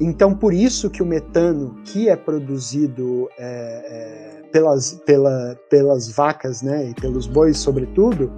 [0.00, 6.60] Então, por isso que o metano que é produzido é, é, pelas, pela, pelas vacas
[6.60, 8.30] né, e pelos bois, sobretudo,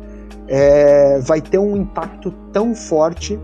[0.47, 3.38] é, vai ter um impacto tão forte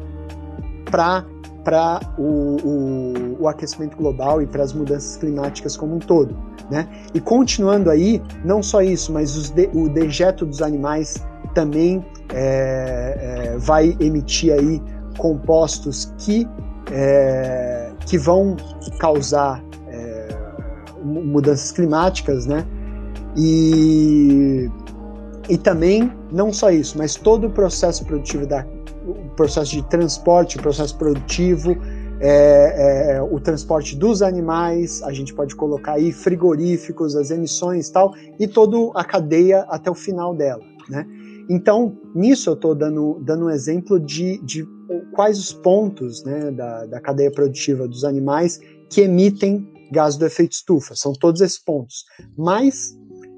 [0.90, 1.24] para
[1.70, 6.36] para o, o, o, aquecimento global e para as mudanças climáticas como um todo.
[6.68, 6.88] Né?
[7.14, 12.04] E continuando aí, não só isso, mas de, o dejeto dos animais também
[12.34, 14.82] é, é, vai emitir aí
[15.16, 16.44] compostos que
[16.90, 18.56] é, que vão
[18.98, 20.28] causar é,
[21.04, 22.66] mudanças climáticas, né?
[23.36, 24.68] E,
[25.48, 28.66] e também, não só isso, mas todo o processo produtivo, da,
[29.40, 31.74] processo de transporte, o processo produtivo,
[32.20, 38.12] é, é, o transporte dos animais, a gente pode colocar aí frigoríficos, as emissões tal,
[38.38, 41.06] e toda a cadeia até o final dela, né?
[41.48, 44.68] Então, nisso eu estou dando, dando um exemplo de, de
[45.14, 50.52] quais os pontos né, da, da cadeia produtiva dos animais que emitem gás do efeito
[50.52, 50.94] estufa.
[50.94, 52.04] São todos esses pontos.
[52.36, 52.94] Mas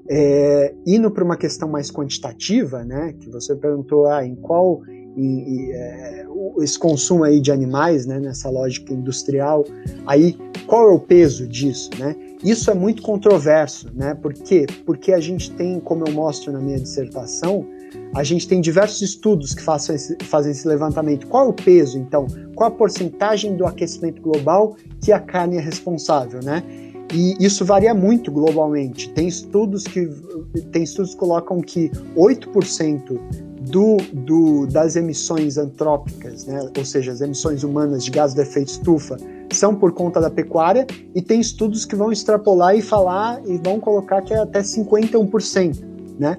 [0.09, 4.81] É, indo para uma questão mais quantitativa, né, que você perguntou ah, em qual
[5.15, 6.25] em, em, é,
[6.59, 9.65] esse consumo aí de animais, né, nessa lógica industrial,
[10.05, 12.15] aí qual é o peso disso, né?
[12.43, 14.13] Isso é muito controverso, né?
[14.15, 14.65] Por quê?
[14.85, 17.65] Porque a gente tem, como eu mostro na minha dissertação,
[18.13, 21.27] a gente tem diversos estudos que fazem esse, fazem esse levantamento.
[21.27, 22.27] Qual é o peso, então?
[22.55, 26.63] Qual a porcentagem do aquecimento global que a carne é responsável, né?
[27.13, 29.09] E isso varia muito globalmente.
[29.09, 30.09] Tem estudos que
[30.71, 33.19] tem estudos que colocam que 8%
[33.69, 38.69] do, do, das emissões antrópicas, né, ou seja, as emissões humanas de gás de efeito
[38.69, 39.17] estufa,
[39.51, 43.79] são por conta da pecuária, e tem estudos que vão extrapolar e falar e vão
[43.79, 45.77] colocar que é até 51%.
[46.19, 46.37] Né?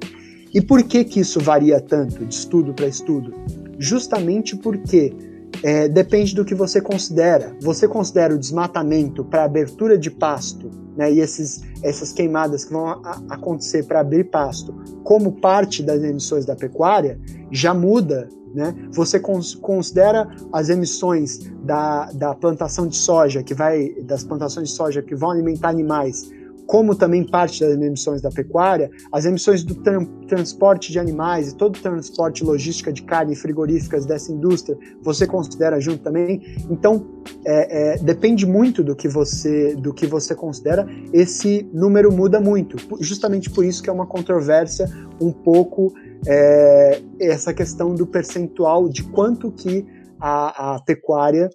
[0.52, 3.34] E por que, que isso varia tanto de estudo para estudo?
[3.78, 5.12] Justamente porque
[5.62, 7.56] é, depende do que você considera.
[7.60, 12.86] Você considera o desmatamento para abertura de pasto né, e esses, essas queimadas que vão
[12.86, 17.18] a, acontecer para abrir pasto como parte das emissões da pecuária,
[17.50, 18.28] já muda.
[18.54, 18.74] Né?
[18.92, 24.74] Você cons considera as emissões da, da plantação de soja, que vai das plantações de
[24.74, 26.30] soja que vão alimentar animais,
[26.66, 31.56] como também parte das emissões da pecuária, as emissões do tra transporte de animais e
[31.56, 36.56] todo o transporte e logística de carne frigoríficas dessa indústria, você considera junto também.
[36.70, 37.06] Então,
[37.44, 40.86] é, é, depende muito do que você do que você considera.
[41.12, 44.88] Esse número muda muito, justamente por isso que é uma controvérsia
[45.20, 45.92] um pouco
[46.26, 49.86] é, essa questão do percentual de quanto que
[50.18, 51.50] a, a pecuária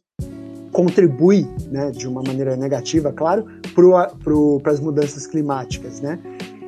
[0.71, 3.45] contribui, né, de uma maneira negativa, claro,
[4.61, 6.19] para as mudanças climáticas, né?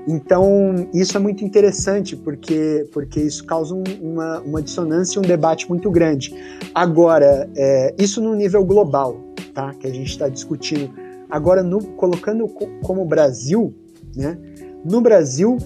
[0.07, 5.21] Então, isso é muito interessante, porque, porque isso causa um, uma, uma dissonância e um
[5.21, 6.33] debate muito grande.
[6.73, 9.19] Agora, é, isso no nível global,
[9.53, 9.73] tá?
[9.79, 10.91] que a gente está discutindo.
[11.29, 12.47] Agora, no, colocando
[12.81, 13.73] como Brasil,
[14.15, 14.37] né?
[14.83, 15.57] no Brasil,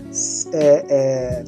[0.51, 1.43] é, é,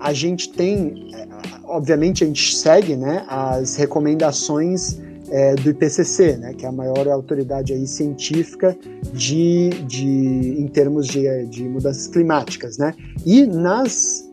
[0.00, 1.28] a gente tem, é,
[1.64, 4.98] obviamente, a gente segue né, as recomendações
[5.32, 8.76] é, do IPCC, né, que é a maior autoridade aí científica
[9.14, 12.76] de, de, em termos de, de mudanças climáticas.
[12.76, 12.94] Né?
[13.24, 14.28] E nas,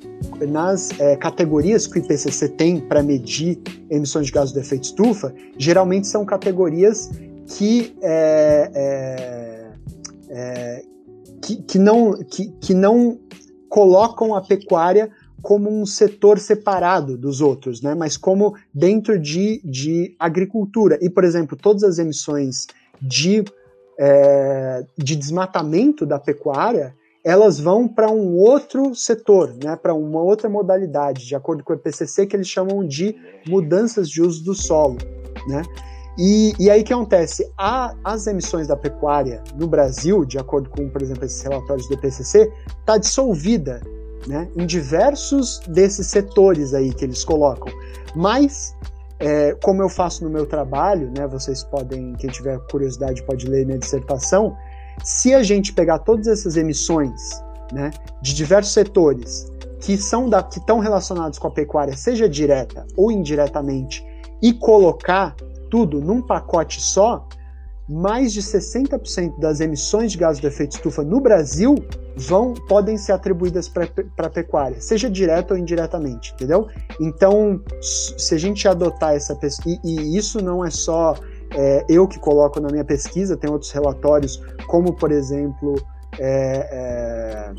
[0.49, 5.33] nas é, categorias que o IPCC tem para medir emissões de gases do efeito estufa,
[5.57, 7.09] geralmente são categorias
[7.47, 9.71] que, é, é,
[10.29, 10.83] é
[11.41, 13.17] que, que, não, que, que não
[13.69, 15.09] colocam a pecuária
[15.41, 17.95] como um setor separado dos outros, né?
[17.95, 20.97] mas como dentro de, de agricultura.
[21.01, 22.67] E, por exemplo, todas as emissões
[23.01, 23.43] de,
[23.97, 29.75] é, de desmatamento da pecuária, elas vão para um outro setor, né?
[29.75, 33.15] para uma outra modalidade, de acordo com o IPCC, que eles chamam de
[33.47, 34.97] mudanças de uso do solo.
[35.47, 35.61] Né?
[36.17, 37.49] E, e aí o que acontece?
[37.57, 41.93] A, as emissões da pecuária no Brasil, de acordo com, por exemplo, esses relatórios do
[41.93, 43.81] IPCC, está dissolvida
[44.27, 47.71] né, em diversos desses setores aí que eles colocam.
[48.15, 48.75] Mas,
[49.19, 53.65] é, como eu faço no meu trabalho, né, vocês podem, quem tiver curiosidade pode ler
[53.65, 54.55] minha dissertação,
[55.03, 57.19] se a gente pegar todas essas emissões
[57.71, 62.85] né, de diversos setores que são da, que estão relacionados com a pecuária, seja direta
[62.97, 64.05] ou indiretamente,
[64.41, 65.35] e colocar
[65.69, 67.25] tudo num pacote só,
[67.89, 71.75] mais de 60% das emissões de gases de efeito estufa no Brasil
[72.15, 76.67] vão podem ser atribuídas para a pecuária, seja direto ou indiretamente, entendeu?
[77.01, 81.15] Então, se a gente adotar essa pesquisa, e, isso não é só
[81.55, 85.75] é, eu que coloco na minha pesquisa, tem outros relatórios, como por exemplo
[86.19, 87.51] é,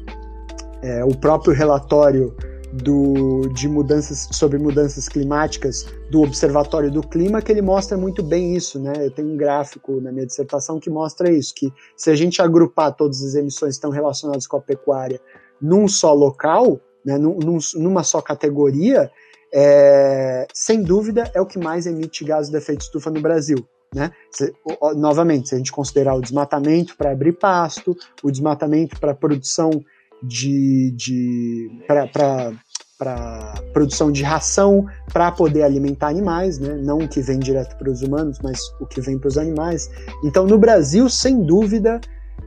[0.83, 2.37] é, é o próprio relatório
[2.73, 8.57] do, de mudanças sobre mudanças climáticas do Observatório do Clima que ele mostra muito bem
[8.57, 8.93] isso, né?
[8.99, 12.95] Eu tenho um gráfico na minha dissertação que mostra isso, que se a gente agrupar
[12.95, 15.21] todas as emissões que estão relacionadas com a pecuária
[15.63, 19.11] num só local, né, num, numa só categoria,
[19.55, 23.59] é, sem dúvida é o que mais emite gases de efeito estufa no Brasil.
[23.95, 24.11] Né?
[24.31, 24.53] Se,
[24.97, 29.71] novamente, se a gente considerar o desmatamento para abrir pasto, o desmatamento para produção
[30.23, 32.53] de, de para
[33.73, 36.75] produção de ração para poder alimentar animais, né?
[36.83, 39.91] não o que vem direto para os humanos, mas o que vem para os animais.
[40.23, 42.01] Então, no Brasil, sem dúvida,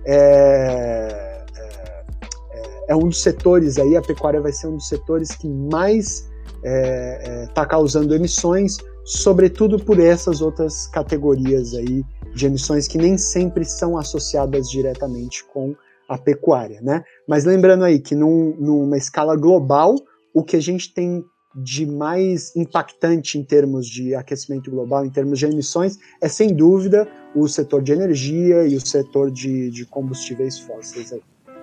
[0.05, 5.49] é, é, é, um dos setores aí, a pecuária vai ser um dos setores que
[5.49, 6.29] mais
[6.63, 12.03] está é, é, causando emissões, sobretudo por essas outras categorias aí
[12.35, 15.75] de emissões que nem sempre são associadas diretamente com
[16.07, 17.03] a pecuária, né?
[17.27, 19.95] Mas lembrando aí que num, numa escala global,
[20.33, 21.23] o que a gente tem
[21.55, 27.07] de mais impactante em termos de aquecimento global, em termos de emissões, é sem dúvida
[27.35, 31.21] o setor de energia e o setor de, de combustíveis fósseis aí,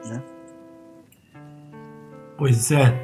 [0.09, 0.23] né?
[2.39, 2.95] Pois é.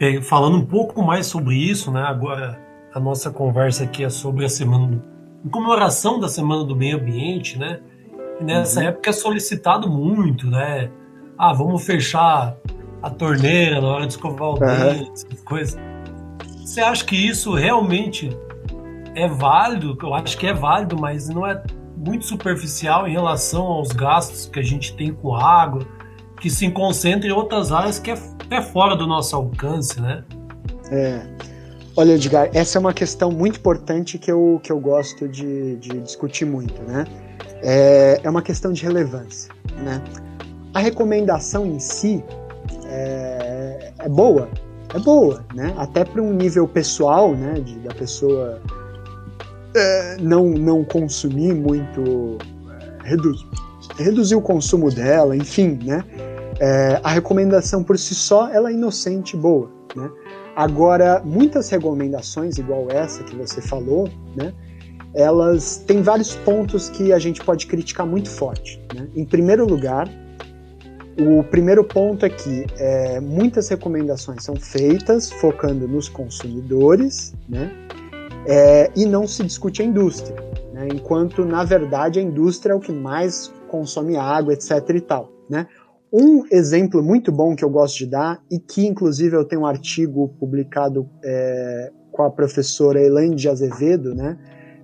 [0.00, 0.20] é.
[0.22, 2.02] Falando um pouco mais sobre isso, né?
[2.02, 2.58] Agora
[2.92, 5.04] a nossa conversa aqui é sobre a semana
[5.44, 7.80] em comemoração da semana do meio ambiente, né?
[8.40, 8.86] E nessa uhum.
[8.86, 10.90] época é solicitado muito, né?
[11.36, 12.56] Ah, vamos fechar
[13.04, 15.78] a torneira na hora de escovar o dente, essas coisas.
[16.64, 18.34] Você acha que isso realmente
[19.14, 19.96] é válido?
[20.02, 21.62] Eu acho que é válido, mas não é
[21.94, 25.86] muito superficial em relação aos gastos que a gente tem com água,
[26.40, 28.18] que se concentra em outras áreas que é,
[28.50, 30.24] é fora do nosso alcance, né?
[30.90, 31.26] É.
[31.96, 36.00] Olha, Edgar, essa é uma questão muito importante que eu, que eu gosto de, de
[36.00, 37.04] discutir muito, né?
[37.62, 40.02] É, é uma questão de relevância, né?
[40.72, 42.24] A recomendação em si
[42.86, 44.48] é, é boa,
[44.94, 45.74] é boa, né?
[45.76, 47.54] Até para um nível pessoal, né?
[47.54, 48.60] De, da pessoa
[49.74, 52.38] é, não, não consumir muito,
[53.02, 53.38] é, reduz,
[53.98, 56.04] reduzir o consumo dela, enfim, né?
[56.60, 60.10] É, a recomendação por si só ela é inocente boa, né?
[60.54, 64.52] Agora, muitas recomendações, igual essa que você falou, né?
[65.12, 68.80] Elas têm vários pontos que a gente pode criticar muito forte.
[68.92, 69.06] Né?
[69.14, 70.08] Em primeiro lugar,
[71.18, 77.70] o primeiro ponto é que é, muitas recomendações são feitas focando nos consumidores, né?
[78.46, 80.36] é, e não se discute a indústria,
[80.72, 80.88] né?
[80.92, 84.70] enquanto na verdade a indústria é o que mais consome água, etc.
[84.94, 85.32] e tal.
[85.48, 85.66] Né?
[86.12, 89.66] Um exemplo muito bom que eu gosto de dar, e que inclusive eu tenho um
[89.66, 94.38] artigo publicado é, com a professora Elaine de Azevedo, né,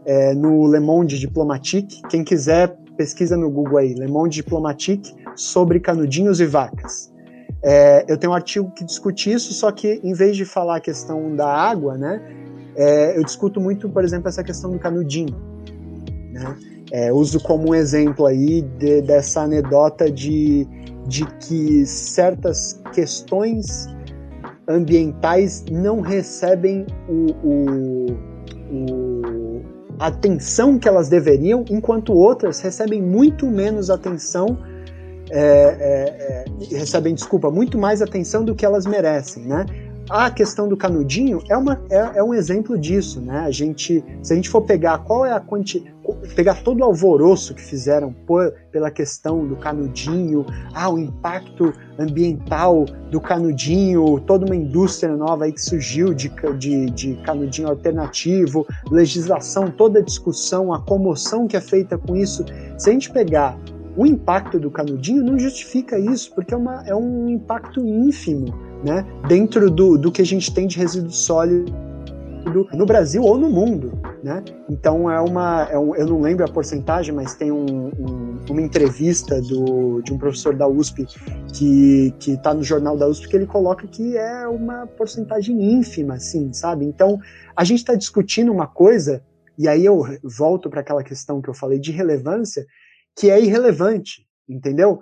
[0.05, 2.03] é, no Le Monde Diplomatique.
[2.09, 7.13] Quem quiser, pesquisa no Google aí, Le Monde Diplomatique, sobre canudinhos e vacas.
[7.63, 10.81] É, eu tenho um artigo que discute isso, só que em vez de falar a
[10.81, 12.21] questão da água, né,
[12.75, 15.37] é, eu discuto muito, por exemplo, essa questão do canudinho.
[16.33, 16.57] Né?
[16.93, 20.67] É, uso como um exemplo aí de, dessa anedota de,
[21.07, 23.87] de que certas questões
[24.67, 28.07] ambientais não recebem o, o,
[28.73, 29.63] o,
[29.99, 34.57] a atenção que elas deveriam, enquanto outras recebem muito menos atenção,
[35.31, 39.65] é, é, é recebem, desculpa, muito mais atenção do que elas merecem, né?
[40.11, 43.45] a questão do canudinho é, uma, é, é, um exemplo disso, né?
[43.47, 45.95] A gente, se a gente for pegar qual é a quantidade,
[46.35, 52.85] pegar todo o alvoroço que fizeram por, pela questão do canudinho, ah, o impacto ambiental
[53.11, 56.29] do canudinho, toda uma indústria nova aí que surgiu de,
[56.59, 62.45] de, de canudinho alternativo, legislação, toda a discussão, a comoção que é feita com isso.
[62.77, 63.57] Se a gente pegar
[63.97, 69.05] o impacto do canudinho, não justifica isso, porque é, uma, é um impacto ínfimo né,
[69.29, 71.73] dentro do, do que a gente tem de resíduo sólido
[72.73, 74.43] no Brasil ou no mundo, né?
[74.69, 78.63] Então é uma, é um, eu não lembro a porcentagem, mas tem um, um, uma
[78.63, 81.07] entrevista do, de um professor da USP
[81.53, 86.53] que está no jornal da USP que ele coloca que é uma porcentagem ínfima, assim,
[86.53, 86.87] sabe?
[86.87, 87.19] Então
[87.55, 89.23] a gente está discutindo uma coisa
[89.59, 92.67] e aí eu volto para aquela questão que eu falei de relevância,
[93.21, 94.99] que é irrelevante, entendeu?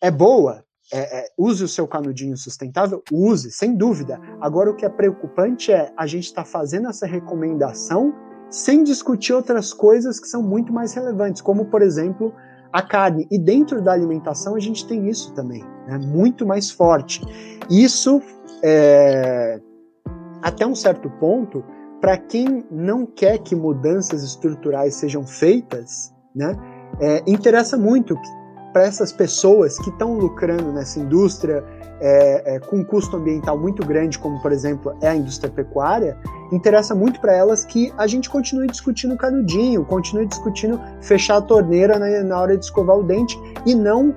[0.00, 4.18] É boa, é, é, use o seu canudinho sustentável, use, sem dúvida.
[4.40, 8.14] Agora, o que é preocupante é a gente estar tá fazendo essa recomendação
[8.48, 12.34] sem discutir outras coisas que são muito mais relevantes, como, por exemplo,
[12.72, 13.28] a carne.
[13.30, 15.98] E dentro da alimentação a gente tem isso também, né?
[15.98, 17.20] muito mais forte.
[17.68, 18.22] Isso,
[18.64, 19.60] é,
[20.40, 21.62] até um certo ponto,
[22.00, 26.56] para quem não quer que mudanças estruturais sejam feitas, né,
[27.00, 28.18] é, interessa muito
[28.72, 31.64] para essas pessoas que estão lucrando nessa indústria
[32.00, 36.16] é, é, com um custo ambiental muito grande, como por exemplo é a indústria pecuária,
[36.52, 41.98] interessa muito para elas que a gente continue discutindo canudinho, continue discutindo fechar a torneira
[41.98, 43.36] na, na hora de escovar o dente
[43.66, 44.14] e não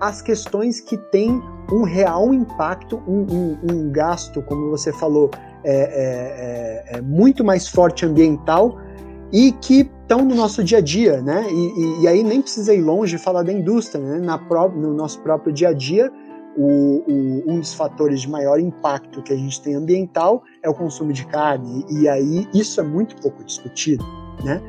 [0.00, 5.30] as questões que têm um real impacto, um, um, um gasto, como você falou,
[5.64, 8.78] é, é, é, é muito mais forte ambiental
[9.32, 11.46] e que estão no nosso dia a dia, né?
[11.50, 14.18] E, e, e, aí nem precisa ir longe falar da indústria, né?
[14.18, 16.12] Na no nosso próprio dia a dia,
[16.56, 20.74] o, o, um dos fatores de maior impacto que a gente tem ambiental é o
[20.74, 24.04] consumo de carne, e aí isso é muito pouco discutido,
[24.42, 24.62] né?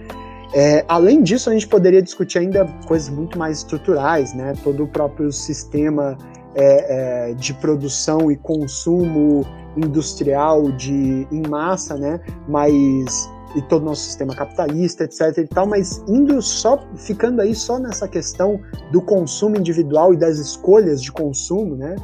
[0.53, 4.53] É, além disso, a gente poderia discutir ainda coisas muito mais estruturais, né?
[4.63, 6.17] Todo o próprio sistema
[6.55, 9.45] é, é, de produção e consumo
[9.75, 12.19] industrial de em massa, né?
[12.47, 17.55] Mas e todo o nosso sistema capitalista, etc e tal, mas indo só, ficando aí
[17.55, 18.59] só nessa questão
[18.91, 21.95] do consumo individual e das escolhas de consumo, né,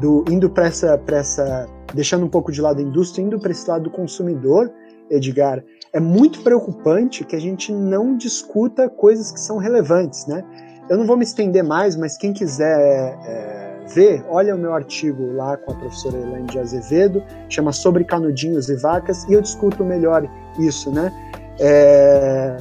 [0.00, 3.68] do, indo para essa, essa, deixando um pouco de lado a indústria, indo para esse
[3.68, 4.70] lado do consumidor,
[5.10, 10.44] Edgar, é muito preocupante que a gente não discuta coisas que são relevantes, né?
[10.88, 15.32] Eu não vou me estender mais, mas quem quiser é, ver, olha o meu artigo
[15.32, 19.84] lá com a professora Elaine de Azevedo, chama Sobre Canudinhos e Vacas, e eu discuto
[19.84, 20.28] melhor
[20.58, 21.12] isso, né?
[21.58, 22.56] É,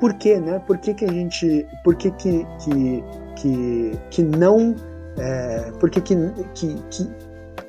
[0.00, 0.60] por quê, né?
[0.66, 1.66] Por que, que a gente.
[1.82, 3.04] Por que, que, que,
[3.36, 4.74] que, que não.
[5.16, 6.16] É, por que, que,
[6.54, 7.10] que, que,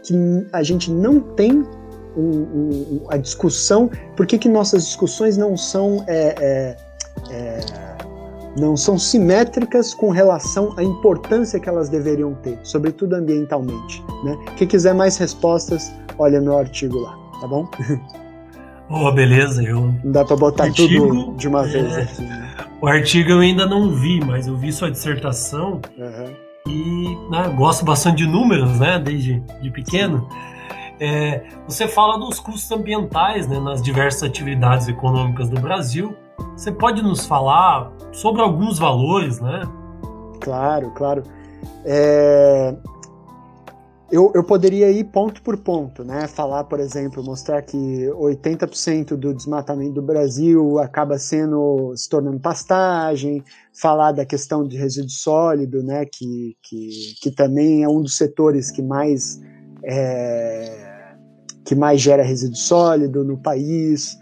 [0.03, 1.63] que a gente não tem
[3.09, 6.77] a discussão, por que, que nossas discussões não são, é, é,
[7.29, 7.59] é,
[8.57, 14.03] não são simétricas com relação à importância que elas deveriam ter, sobretudo ambientalmente.
[14.23, 14.37] Né?
[14.57, 17.67] Quem quiser mais respostas, olha meu artigo lá, tá bom?
[18.87, 19.93] Oh, beleza, eu.
[20.03, 22.21] Não dá para botar artigo, tudo de uma vez é, aqui.
[22.21, 22.45] Né?
[22.79, 26.35] O artigo eu ainda não vi, mas eu vi sua dissertação uhum.
[26.67, 30.29] e né, gosto bastante de números, né, desde de pequeno.
[30.99, 36.15] É, você fala dos custos ambientais né, nas diversas atividades econômicas do Brasil.
[36.55, 39.61] Você pode nos falar sobre alguns valores, né?
[40.41, 41.23] Claro, claro.
[41.83, 42.75] É,
[44.11, 46.27] eu, eu poderia ir ponto por ponto, né?
[46.27, 53.43] Falar, por exemplo, mostrar que 80% do desmatamento do Brasil acaba sendo se tornando pastagem,
[53.73, 56.05] falar da questão de resíduo sólido, né?
[56.05, 59.41] Que, que, que também é um dos setores que mais
[59.83, 61.15] é,
[61.65, 64.17] que mais gera resíduo sólido no país.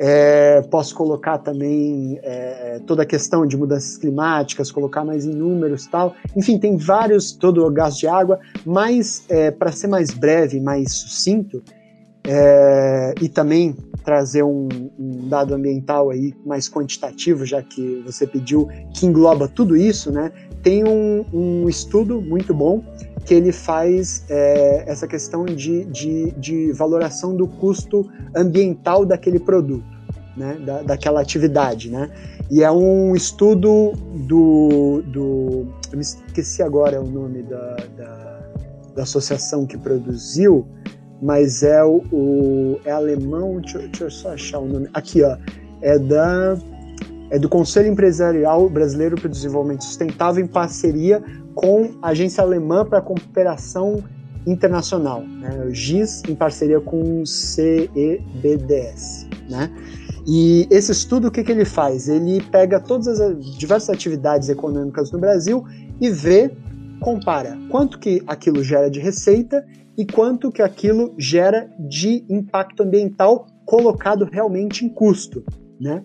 [0.00, 5.86] É, posso colocar também é, toda a questão de mudanças climáticas, colocar mais em números
[5.86, 6.14] tal.
[6.36, 10.92] Enfim, tem vários, todo o gás de água, mas é, para ser mais breve, mais
[10.92, 11.60] sucinto,
[12.24, 13.74] é, e também
[14.04, 14.68] trazer um,
[14.98, 20.30] um, dado ambiental aí mais quantitativo, já que você pediu, que engloba tudo isso, né?
[20.62, 22.84] Tem um, um estudo muito bom
[23.28, 29.84] que ele faz é, essa questão de, de, de, valoração do custo ambiental daquele produto,
[30.34, 32.10] né, da, daquela atividade, né?
[32.50, 33.92] E é um estudo
[34.26, 38.40] do, do eu me esqueci agora o nome da, da,
[38.96, 40.66] da associação que produziu,
[41.20, 45.36] mas é o, o é alemão, deixa, deixa eu só achar o nome, aqui ó,
[45.82, 46.56] é da
[47.30, 51.22] é do Conselho Empresarial Brasileiro para o Desenvolvimento Sustentável em parceria
[51.54, 54.02] com a agência alemã para cooperação
[54.46, 59.26] internacional, né, o GIS, em parceria com o CEBDS.
[59.48, 59.70] Né?
[60.26, 62.08] E esse estudo, o que, que ele faz?
[62.08, 65.64] Ele pega todas as diversas atividades econômicas no Brasil
[66.00, 66.50] e vê,
[67.00, 69.64] compara quanto que aquilo gera de receita
[69.96, 75.44] e quanto que aquilo gera de impacto ambiental colocado realmente em custo.
[75.80, 76.02] Né?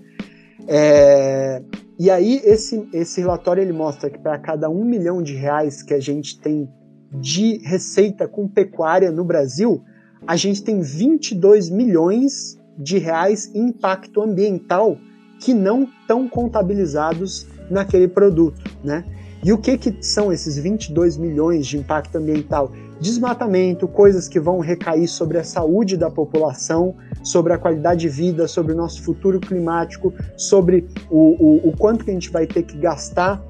[0.67, 1.61] É,
[1.99, 5.93] e aí esse, esse relatório ele mostra que para cada um milhão de reais que
[5.93, 6.69] a gente tem
[7.11, 9.83] de receita com pecuária no Brasil,
[10.25, 14.97] a gente tem 22 milhões de reais em impacto ambiental
[15.39, 19.03] que não estão contabilizados naquele produto, né?
[19.43, 22.71] E o que, que são esses 22 milhões de impacto ambiental?
[23.01, 28.47] Desmatamento, coisas que vão recair sobre a saúde da população, sobre a qualidade de vida,
[28.47, 32.63] sobre o nosso futuro climático, sobre o, o, o quanto que a gente vai ter
[32.63, 33.43] que gastar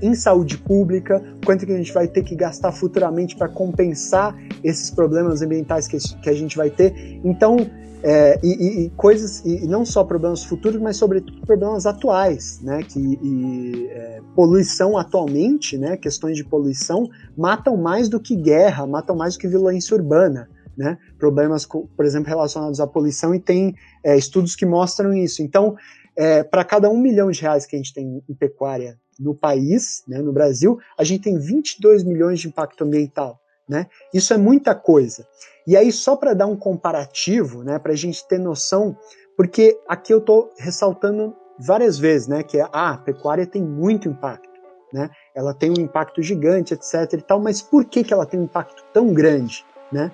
[0.00, 4.90] em saúde pública, quanto que a gente vai ter que gastar futuramente para compensar esses
[4.90, 7.20] problemas ambientais que, que a gente vai ter.
[7.22, 7.68] Então,
[8.02, 12.82] é, e, e, coisas, e não só problemas futuros, mas sobretudo problemas atuais, né?
[12.82, 15.96] Que e, é, poluição atualmente, né?
[15.96, 20.96] Questões de poluição matam mais do que guerra, matam mais do que violência urbana, né?
[21.18, 23.74] Problemas, por exemplo, relacionados à poluição e tem
[24.04, 25.42] é, estudos que mostram isso.
[25.42, 25.76] Então,
[26.16, 30.04] é, para cada um milhão de reais que a gente tem em pecuária no país,
[30.06, 33.40] né, no Brasil, a gente tem 22 milhões de impacto ambiental.
[33.68, 33.86] Né?
[34.12, 35.26] Isso é muita coisa.
[35.66, 38.96] E aí, só para dar um comparativo, né, para a gente ter noção,
[39.36, 44.48] porque aqui eu estou ressaltando várias vezes né, que ah, a pecuária tem muito impacto.
[44.92, 45.10] Né?
[45.34, 47.12] Ela tem um impacto gigante, etc.
[47.12, 49.66] e tal, mas por que, que ela tem um impacto tão grande?
[49.92, 50.10] Né?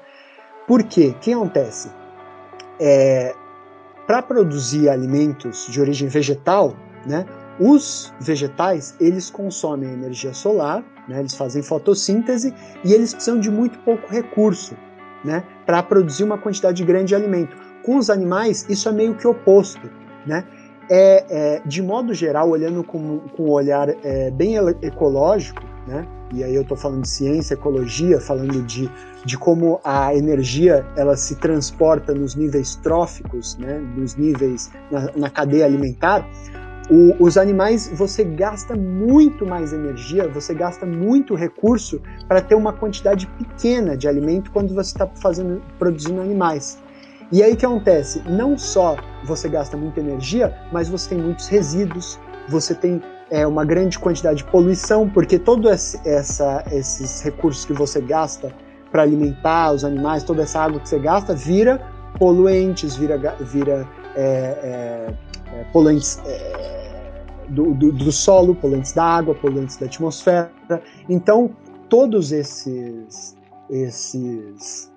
[0.66, 1.90] Porque o que acontece?
[2.80, 3.32] É,
[4.06, 6.74] para produzir alimentos de origem vegetal,
[7.06, 7.24] né,
[7.60, 11.20] os vegetais eles consomem energia solar né?
[11.20, 14.76] Eles fazem fotossíntese e eles precisam de muito pouco recurso
[15.24, 15.42] né?
[15.64, 17.56] para produzir uma quantidade grande de alimento.
[17.82, 19.90] Com os animais, isso é meio que oposto.
[20.26, 20.44] Né?
[20.88, 26.06] É, é de modo geral, olhando com, com um olhar é, bem ecológico, né?
[26.32, 28.90] e aí eu estou falando de ciência, ecologia, falando de,
[29.24, 33.78] de como a energia ela se transporta nos níveis tróficos, né?
[33.96, 36.26] nos níveis na, na cadeia alimentar,
[36.90, 42.72] o, os animais, você gasta muito mais energia, você gasta muito recurso para ter uma
[42.72, 45.08] quantidade pequena de alimento quando você está
[45.78, 46.78] produzindo animais.
[47.32, 48.22] E aí que acontece?
[48.28, 52.18] Não só você gasta muita energia, mas você tem muitos resíduos,
[52.48, 58.54] você tem é uma grande quantidade de poluição, porque todos esses recursos que você gasta
[58.92, 61.80] para alimentar os animais, toda essa água que você gasta, vira
[62.18, 65.14] poluentes, vira, vira é, é,
[65.52, 70.50] é, poluentes é, do, do, do, solo, poluentes da água, poluentes da atmosfera.
[71.08, 71.50] Então,
[71.88, 73.36] todos esses,
[73.70, 74.90] esses,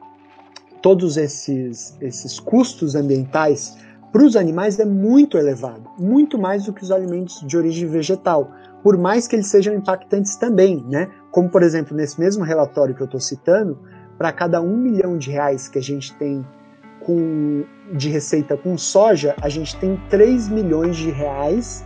[0.81, 3.77] todos esses, esses custos ambientais
[4.11, 8.49] para os animais é muito elevado, muito mais do que os alimentos de origem vegetal,
[8.81, 11.09] por mais que eles sejam impactantes também, né?
[11.29, 13.77] Como por exemplo nesse mesmo relatório que eu estou citando,
[14.17, 16.45] para cada um milhão de reais que a gente tem
[17.07, 21.85] com, de receita com soja, a gente tem 3 milhões de reais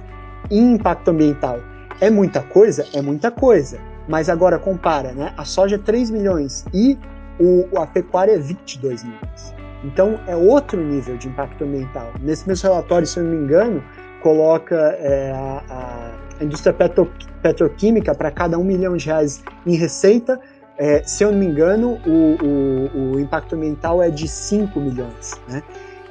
[0.50, 1.60] em impacto ambiental.
[2.02, 2.88] É muita coisa?
[2.92, 3.80] É muita coisa.
[4.10, 5.32] Mas agora compara, né?
[5.38, 6.98] A soja é 3 milhões e
[7.40, 9.54] o, a pecuária é 22 milhões.
[9.84, 12.12] Então é outro nível de impacto ambiental.
[12.20, 13.84] Nesse mesmo relatório, se eu não me engano,
[14.24, 15.64] coloca é, a,
[16.40, 17.12] a, indústria petro,
[17.44, 20.40] petroquímica para cada um milhão de reais em receita.
[20.78, 25.40] É, se eu não me engano, o, o, o, impacto ambiental é de 5 milhões.
[25.48, 25.62] Né?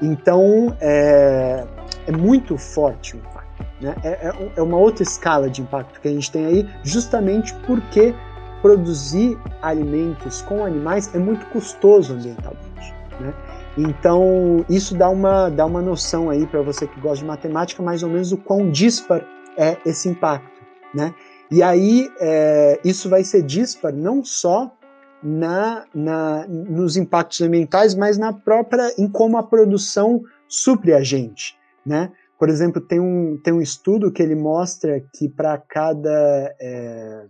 [0.00, 1.64] Então é,
[2.06, 3.66] é muito forte o impacto.
[3.80, 3.94] Né?
[4.04, 8.14] É, é, é uma outra escala de impacto que a gente tem aí, justamente porque
[8.62, 12.94] produzir alimentos com animais é muito custoso ambientalmente.
[13.18, 13.34] Né?
[13.78, 18.02] Então, isso dá uma, dá uma noção aí para você que gosta de matemática, mais
[18.02, 19.24] ou menos o quão dispar
[19.56, 20.60] é esse impacto,
[20.94, 21.14] né?
[21.50, 24.74] E aí, é, isso vai ser dispar não só
[25.22, 31.58] na, na, nos impactos ambientais, mas na própria, em como a produção supre a gente,
[31.84, 32.12] né?
[32.38, 37.26] Por exemplo, tem um, tem um estudo que ele mostra que para cada é,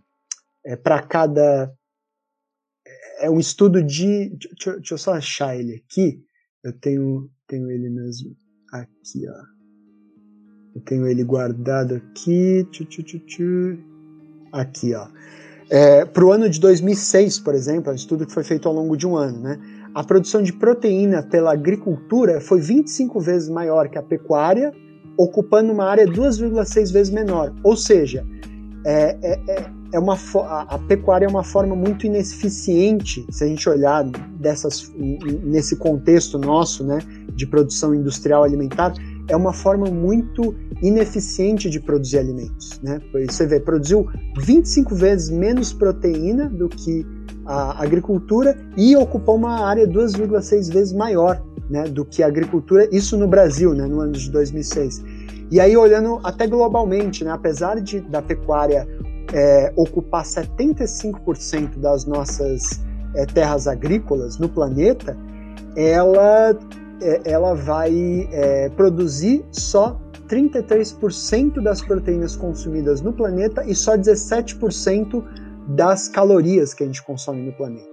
[0.64, 1.72] é para cada
[3.18, 6.22] é um estudo de deixa, deixa eu só achar ele aqui
[6.62, 8.36] eu tenho, tenho ele mesmo
[8.72, 9.42] aqui, ó.
[10.74, 12.64] Eu tenho ele guardado aqui.
[12.70, 13.89] Tchu, tchu, tchu, tchu.
[14.52, 15.06] Aqui, ó.
[15.68, 18.96] É, Para o ano de 2006, por exemplo, um estudo que foi feito ao longo
[18.96, 19.58] de um ano, né?
[19.94, 24.72] A produção de proteína pela agricultura foi 25 vezes maior que a pecuária,
[25.16, 27.52] ocupando uma área 2,6 vezes menor.
[27.62, 28.24] Ou seja,
[28.84, 33.46] é, é, é é uma a, a, pecuária é uma forma muito ineficiente, se a
[33.46, 37.00] gente olhar dessas, nesse contexto nosso, né,
[37.34, 38.94] de produção industrial alimentar,
[39.30, 43.00] é uma forma muito ineficiente de produzir alimentos, né?
[43.28, 44.08] Você vê, produziu
[44.38, 47.06] 25 vezes menos proteína do que
[47.46, 53.16] a agricultura e ocupou uma área 2,6 vezes maior, né, do que a agricultura, isso
[53.16, 55.02] no Brasil, né, no ano de 2006.
[55.50, 58.86] E aí olhando até globalmente, né, apesar de da pecuária
[59.32, 62.80] é, ocupar 75% das nossas
[63.14, 65.16] é, terras agrícolas no planeta,
[65.76, 66.56] ela,
[67.24, 69.98] ela vai é, produzir só
[70.28, 75.24] 33% das proteínas consumidas no planeta e só 17%
[75.68, 77.90] das calorias que a gente consome no planeta.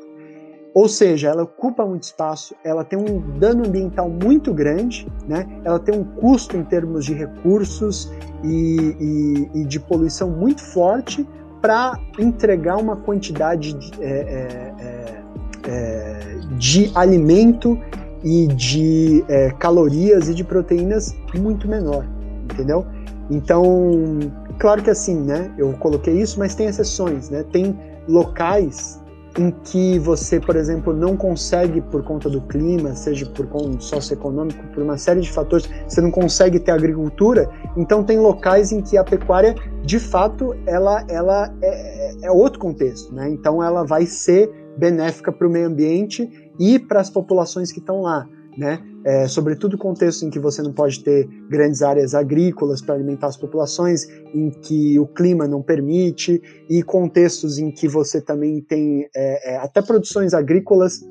[0.74, 5.48] Ou seja, ela ocupa muito espaço, ela tem um dano ambiental muito grande, né?
[5.66, 8.12] ela tem um custo em termos de recursos
[8.44, 11.28] e, e, e de poluição muito forte
[11.64, 15.24] para entregar uma quantidade de, é, é, é,
[15.68, 17.80] é de alimento
[18.24, 22.06] e de é, calorias e de proteínas muito menor,
[22.52, 22.86] entendeu?
[23.30, 24.20] Então,
[24.58, 25.54] claro que assim, né?
[25.58, 27.44] Eu coloquei isso, mas tem exceções, né?
[27.52, 29.00] Tem locais
[29.38, 34.64] em que você, por exemplo, não consegue, por conta do clima, seja por conta socioeconômico,
[34.74, 38.98] por uma série de fatores, você não consegue ter agricultura, então tem locais em que
[38.98, 39.54] a pecuária,
[39.84, 43.30] de fato, ela, ela é, é outro contexto, né?
[43.30, 48.02] Então ela vai ser benéfica para o meio ambiente e para as populações que estão
[48.02, 48.28] lá
[48.58, 48.82] né?
[49.06, 53.38] É, sobretudo contextos em que você não pode ter grandes áreas agrícolas para alimentar as
[53.38, 59.54] populações, em que o clima não permite, e contextos em que você também tem é,
[59.54, 61.08] é, até produções agrícolas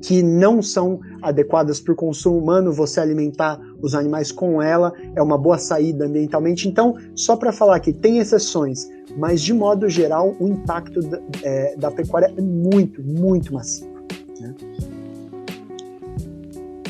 [0.00, 5.20] que não são adequadas para o consumo humano, você alimentar os animais com ela é
[5.20, 6.66] uma boa saída ambientalmente.
[6.66, 11.76] Então, só para falar que tem exceções, mas de modo geral o impacto da, é,
[11.76, 13.99] da pecuária é muito, muito massivo.
[14.40, 14.54] Né?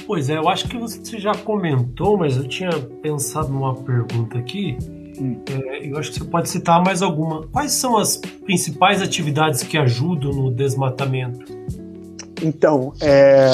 [0.07, 2.70] Pois é, eu acho que você já comentou, mas eu tinha
[3.03, 4.76] pensado numa pergunta aqui.
[5.20, 5.40] Hum.
[5.48, 7.46] É, eu acho que você pode citar mais alguma.
[7.48, 11.44] Quais são as principais atividades que ajudam no desmatamento?
[12.42, 13.51] Então, é,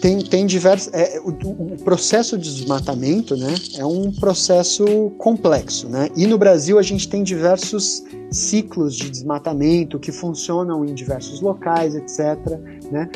[0.00, 0.92] tem, tem diversos.
[0.92, 5.88] É, o, o, processo de desmatamento né, é um processo complexo.
[5.88, 6.08] Né?
[6.16, 11.94] E no Brasil a gente tem diversos ciclos de desmatamento que funcionam em diversos locais,
[11.94, 12.36] etc.
[12.90, 13.10] Né?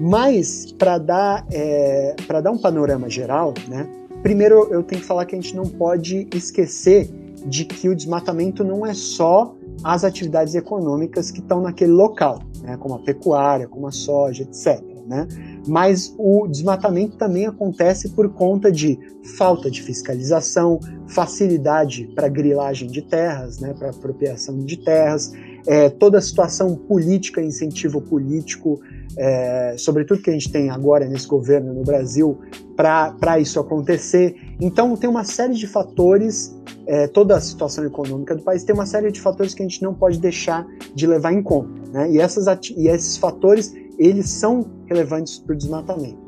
[0.00, 3.88] Mas, para dar, é, dar um panorama geral, né,
[4.22, 7.10] primeiro eu tenho que falar que a gente não pode esquecer
[7.46, 12.76] de que o desmatamento não é só as atividades econômicas que estão naquele local, né,
[12.76, 14.87] como a pecuária, como a soja, etc.
[15.08, 15.26] Né?
[15.66, 18.98] Mas o desmatamento também acontece por conta de
[19.38, 20.78] falta de fiscalização,
[21.08, 25.32] facilidade para grilagem de terras, né, para apropriação de terras,
[25.66, 28.80] é, toda a situação política, incentivo político,
[29.16, 32.38] é, sobretudo que a gente tem agora nesse governo no Brasil,
[32.76, 34.36] para isso acontecer.
[34.60, 36.56] Então, tem uma série de fatores,
[36.86, 39.82] é, toda a situação econômica do país tem uma série de fatores que a gente
[39.82, 41.70] não pode deixar de levar em conta.
[41.92, 42.12] Né?
[42.12, 42.46] E, essas,
[42.76, 46.18] e esses fatores, eles são relevantes para o desmatamento.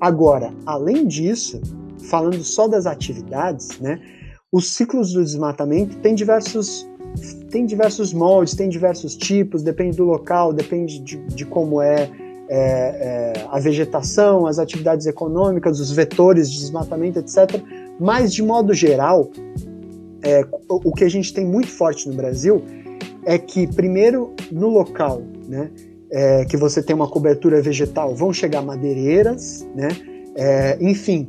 [0.00, 1.60] Agora, além disso,
[2.08, 4.00] falando só das atividades, né,
[4.50, 6.86] os ciclos do desmatamento têm diversos
[7.50, 12.10] tem diversos moldes, tem diversos tipos, depende do local, depende de, de como é,
[12.48, 17.62] é, é, a vegetação, as atividades econômicas, os vetores de desmatamento, etc.
[18.00, 19.30] Mas, de modo geral,
[20.22, 22.62] é, o que a gente tem muito forte no Brasil
[23.24, 25.70] é que, primeiro, no local, né,
[26.12, 29.88] é, que você tem uma cobertura vegetal, vão chegar madeireiras, né,
[30.36, 31.26] é, enfim,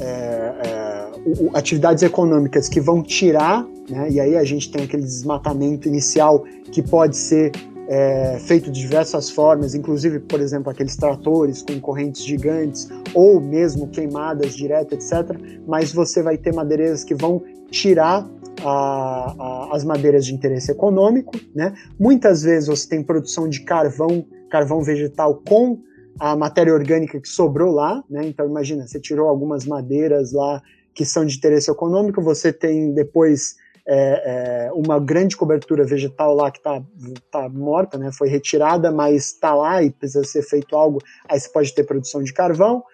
[0.00, 5.04] é, é, o, atividades econômicas que vão tirar, né, e aí a gente tem aquele
[5.04, 7.52] desmatamento inicial que pode ser
[7.88, 13.88] é, feito de diversas formas, inclusive, por exemplo, aqueles tratores com correntes gigantes, ou mesmo
[13.88, 15.36] queimadas direto, etc.
[15.66, 18.28] Mas você vai ter madeireiras que vão tirar
[18.62, 21.74] a, a, as madeiras de interesse econômico, né?
[21.98, 25.78] Muitas vezes você tem produção de carvão, carvão vegetal com
[26.18, 28.26] a matéria orgânica que sobrou lá, né?
[28.26, 30.62] Então imagina, você tirou algumas madeiras lá
[30.94, 33.56] que são de interesse econômico, você tem depois
[33.86, 36.82] é, é, uma grande cobertura vegetal lá que está
[37.30, 38.10] tá morta, né?
[38.12, 41.00] Foi retirada, mas está lá e precisa ser feito algo.
[41.28, 42.84] Aí você pode ter produção de carvão.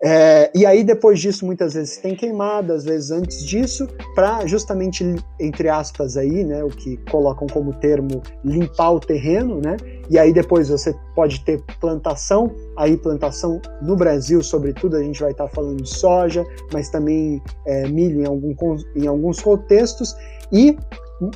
[0.00, 5.04] É, e aí, depois disso, muitas vezes tem queimada, às vezes antes disso, para justamente,
[5.40, 9.76] entre aspas, aí, né, o que colocam como termo limpar o terreno, né?
[10.08, 15.32] E aí depois você pode ter plantação, aí plantação no Brasil, sobretudo, a gente vai
[15.32, 18.54] estar tá falando de soja, mas também é, milho em, algum,
[18.94, 20.14] em alguns contextos,
[20.52, 20.76] e,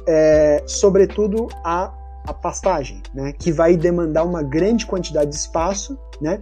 [0.06, 1.92] é, sobretudo, a
[2.24, 6.40] a pastagem, né, que vai demandar uma grande quantidade de espaço, né,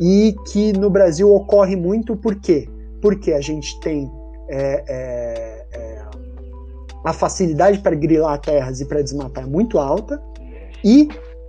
[0.00, 2.68] e que no Brasil ocorre muito por quê?
[3.00, 4.10] Porque a gente tem
[4.48, 6.02] é, é, é,
[7.04, 10.20] a facilidade para grilar terras e para desmatar é muito alta
[10.84, 11.08] e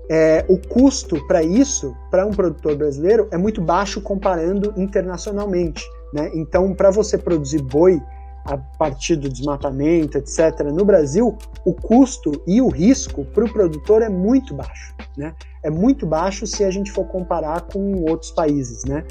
[0.10, 5.86] é, o custo para isso, para um produtor brasileiro, é muito baixo comparando internacionalmente.
[6.14, 6.30] Né?
[6.34, 8.02] Então, para você produzir boi
[8.46, 14.02] a partir do desmatamento, etc., no Brasil, o custo e o risco para o produtor
[14.02, 14.96] é muito baixo.
[15.18, 15.34] Né?
[15.64, 18.84] É muito baixo se a gente for comparar com outros países.
[18.86, 19.04] Né?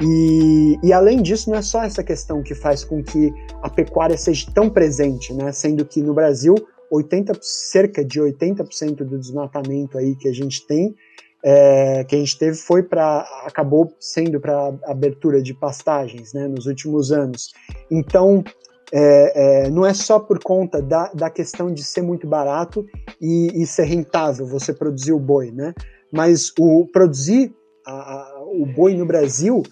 [0.00, 4.16] E, e, além disso, não é só essa questão que faz com que a pecuária
[4.16, 5.52] seja tão presente, né?
[5.52, 6.54] sendo que no Brasil
[6.90, 10.94] 80, cerca de 80% do desmatamento aí que a gente tem
[11.42, 16.66] é, que a gente teve foi para acabou sendo para abertura de pastagens né, nos
[16.66, 17.52] últimos anos.
[17.90, 18.44] Então
[18.92, 22.84] é, é, não é só por conta da, da questão de ser muito barato
[23.20, 25.72] e, e ser rentável você produzir o boi, né?
[26.12, 27.54] Mas o produzir
[27.86, 29.62] a, a, o boi no Brasil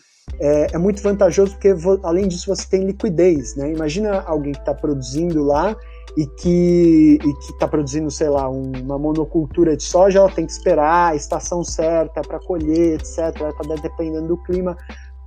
[0.41, 3.73] é, é, muito vantajoso porque além disso você tem liquidez, né?
[3.73, 5.77] Imagina alguém que está produzindo lá
[6.17, 7.19] e que
[7.51, 12.23] está produzindo, sei lá, uma monocultura de soja, ela tem que esperar a estação certa
[12.23, 13.19] para colher, etc.
[13.41, 14.77] Ela está dependendo do clima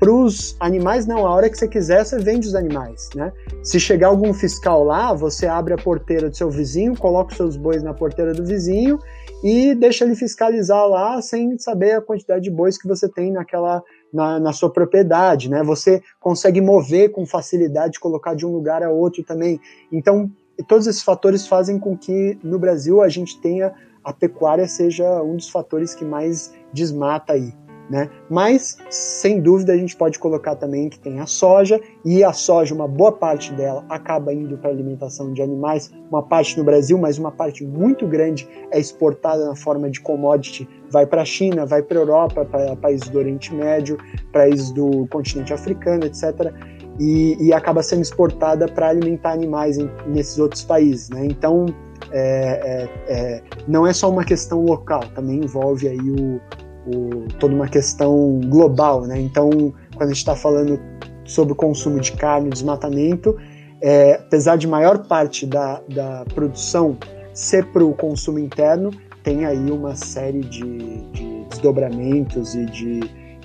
[0.02, 3.32] para os animais, não, a hora que você quiser, você vende os animais, né?
[3.62, 7.56] Se chegar algum fiscal lá, você abre a porteira do seu vizinho, coloca os seus
[7.56, 8.98] bois na porteira do vizinho
[9.44, 13.84] e deixa ele fiscalizar lá sem saber a quantidade de bois que você tem naquela
[14.12, 15.62] na, na sua propriedade, né?
[15.62, 19.60] Você consegue mover com facilidade, colocar de um lugar a outro também.
[19.92, 20.32] Então,
[20.68, 23.72] todos esses fatores fazem com que no Brasil a gente tenha
[24.04, 27.54] a pecuária seja um dos fatores que mais desmata aí.
[27.92, 28.10] Né?
[28.30, 32.74] Mas, sem dúvida, a gente pode colocar também que tem a soja, e a soja,
[32.74, 37.18] uma boa parte dela acaba indo para alimentação de animais, uma parte no Brasil, mas
[37.18, 41.84] uma parte muito grande é exportada na forma de commodity, vai para a China, vai
[41.84, 43.98] para a Europa, para países do Oriente Médio,
[44.32, 46.54] países do continente africano, etc.
[46.98, 51.10] E, e acaba sendo exportada para alimentar animais em, nesses outros países.
[51.10, 51.26] Né?
[51.26, 51.66] Então,
[52.14, 56.40] é, é, é, não é só uma questão local, também envolve aí o,
[56.86, 59.20] o, toda uma questão global, né?
[59.20, 59.50] Então,
[59.96, 60.80] quando a gente está falando
[61.24, 63.38] sobre o consumo de carne, desmatamento,
[63.82, 66.98] é, apesar de maior parte da, da produção
[67.34, 68.92] ser para o consumo interno,
[69.24, 73.00] tem aí uma série de, de desdobramentos e de,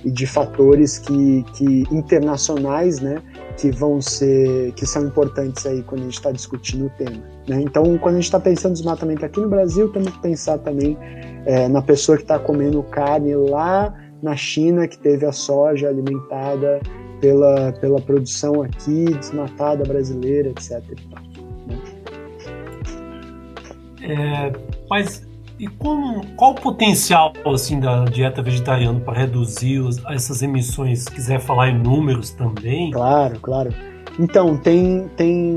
[0.04, 3.22] e de fatores que, que internacionais, né,
[3.56, 7.22] que vão ser, que são importantes aí quando a gente está discutindo o tema.
[7.48, 7.62] Né?
[7.62, 10.96] Então, quando a gente está pensando em desmatamento aqui no Brasil, temos que pensar também
[11.46, 16.80] é, na pessoa que está comendo carne lá na China, que teve a soja alimentada
[17.20, 20.82] pela, pela produção aqui, desmatada brasileira, etc.
[21.66, 21.78] Né?
[24.02, 24.52] É,
[24.88, 25.25] mas
[25.58, 31.04] e como, qual o potencial assim da dieta vegetariana para reduzir os, essas emissões?
[31.04, 32.90] Se quiser falar em números também.
[32.90, 33.74] Claro, claro.
[34.18, 35.54] Então, tem, tem,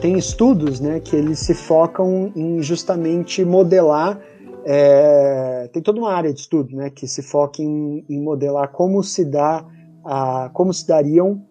[0.00, 4.18] tem estudos né, que eles se focam em justamente modelar.
[4.64, 9.02] É, tem toda uma área de estudo né, que se foca em, em modelar como
[9.02, 9.64] se dá
[10.04, 11.42] a, como se dariam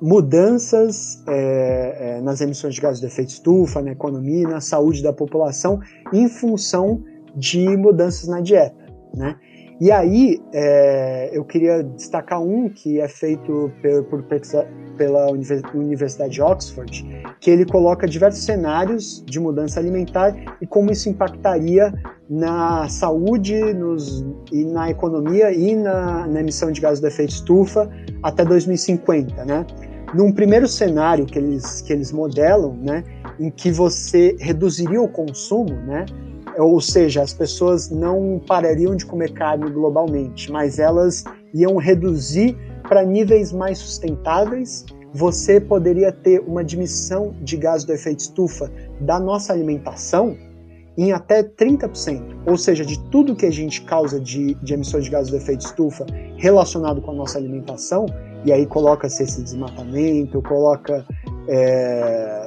[0.00, 5.12] mudanças é, é, nas emissões de gases de efeito estufa, na economia, na saúde da
[5.12, 5.80] população,
[6.12, 7.02] em função
[7.34, 9.36] de mudanças na dieta, né?
[9.78, 13.70] E aí, é, eu queria destacar um que é feito
[14.08, 14.40] por, por,
[14.96, 15.30] pela
[15.74, 17.06] Universidade de Oxford,
[17.40, 21.92] que ele coloca diversos cenários de mudança alimentar e como isso impactaria
[22.28, 27.90] na saúde nos, e na economia e na, na emissão de gases de efeito estufa
[28.22, 29.66] até 2050, né?
[30.14, 33.04] Num primeiro cenário que eles, que eles modelam, né,
[33.38, 36.06] em que você reduziria o consumo, né,
[36.58, 42.56] ou seja, as pessoas não parariam de comer carne globalmente, mas elas iam reduzir
[42.88, 44.84] para níveis mais sustentáveis.
[45.12, 50.36] Você poderia ter uma diminuição de gás do efeito estufa da nossa alimentação
[50.96, 55.10] em até 30%, ou seja, de tudo que a gente causa de, de emissões de
[55.10, 58.06] gases do efeito estufa relacionado com a nossa alimentação,
[58.44, 61.04] e aí coloca-se esse desmatamento, coloca
[61.48, 62.46] é,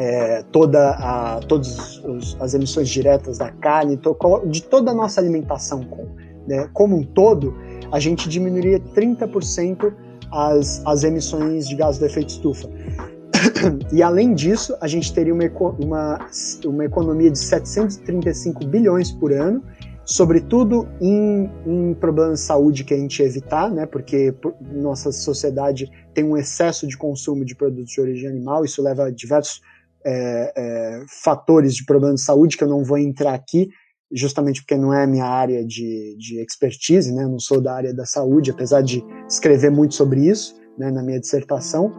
[0.00, 2.02] é, toda a, todas
[2.40, 4.00] as emissões diretas da carne,
[4.46, 6.06] de toda a nossa alimentação com,
[6.48, 7.54] né, como um todo,
[7.92, 9.92] a gente diminuiria 30%
[10.32, 12.66] as, as emissões de gás do efeito estufa.
[13.92, 15.44] E além disso, a gente teria uma,
[15.78, 16.26] uma,
[16.64, 19.62] uma economia de 735 bilhões por ano
[20.02, 23.86] sobretudo em, em, problemas de saúde que a gente evitar, né?
[23.86, 24.34] Porque
[24.72, 29.10] nossa sociedade tem um excesso de consumo de produtos de origem animal, isso leva a
[29.10, 29.60] diversos
[30.04, 33.68] é, é, fatores de problemas de saúde que eu não vou entrar aqui,
[34.12, 37.24] justamente porque não é minha área de, de expertise, né?
[37.24, 40.90] Eu não sou da área da saúde, apesar de escrever muito sobre isso, né?
[40.90, 41.92] Na minha dissertação.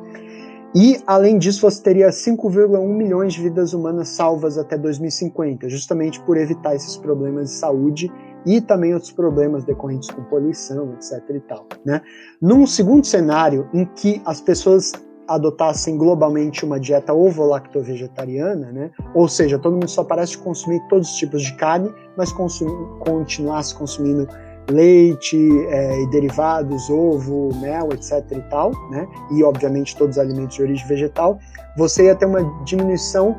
[0.73, 6.37] E, além disso, você teria 5,1 milhões de vidas humanas salvas até 2050, justamente por
[6.37, 8.11] evitar esses problemas de saúde
[8.45, 11.21] e também outros problemas decorrentes com poluição, etc.
[11.29, 11.67] e tal.
[11.85, 12.01] Né?
[12.41, 14.93] Num segundo cenário, em que as pessoas
[15.27, 18.91] adotassem globalmente uma dieta ovo-lacto-vegetariana, né?
[19.13, 22.67] ou seja, todo mundo só parece consumir todos os tipos de carne, mas consum
[22.99, 24.27] continuasse consumindo
[24.69, 29.07] leite é, e derivados, ovo, mel, etc e tal, né?
[29.31, 31.39] E obviamente todos os alimentos de origem vegetal,
[31.75, 33.35] você ia ter uma diminuição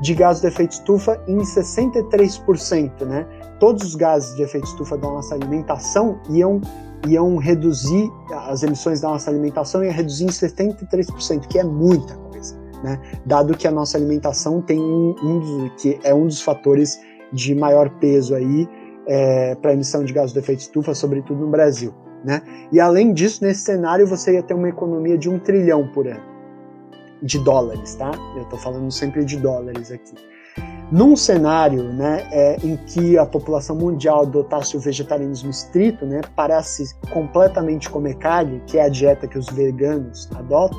[0.00, 3.26] de gases de efeito estufa em 63%, né?
[3.58, 6.60] Todos os gases de efeito estufa da nossa alimentação iam
[7.06, 8.10] iam reduzir
[8.48, 13.00] as emissões da nossa alimentação ia reduzir em 73%, que é muita coisa, né?
[13.24, 17.00] Dado que a nossa alimentação tem um, um dos, que é um dos fatores
[17.32, 18.68] de maior peso aí
[19.06, 21.92] é, para emissão de gases de efeito estufa, sobretudo no Brasil.
[22.24, 22.42] Né?
[22.72, 26.36] E além disso, nesse cenário você ia ter uma economia de um trilhão por ano
[27.22, 28.10] de dólares, tá?
[28.36, 30.14] Eu estou falando sempre de dólares aqui.
[30.90, 36.84] Num cenário né, é, em que a população mundial adotasse o vegetarianismo estrito, né, parasse
[37.12, 40.78] completamente comer carne, que é a dieta que os veganos adotam,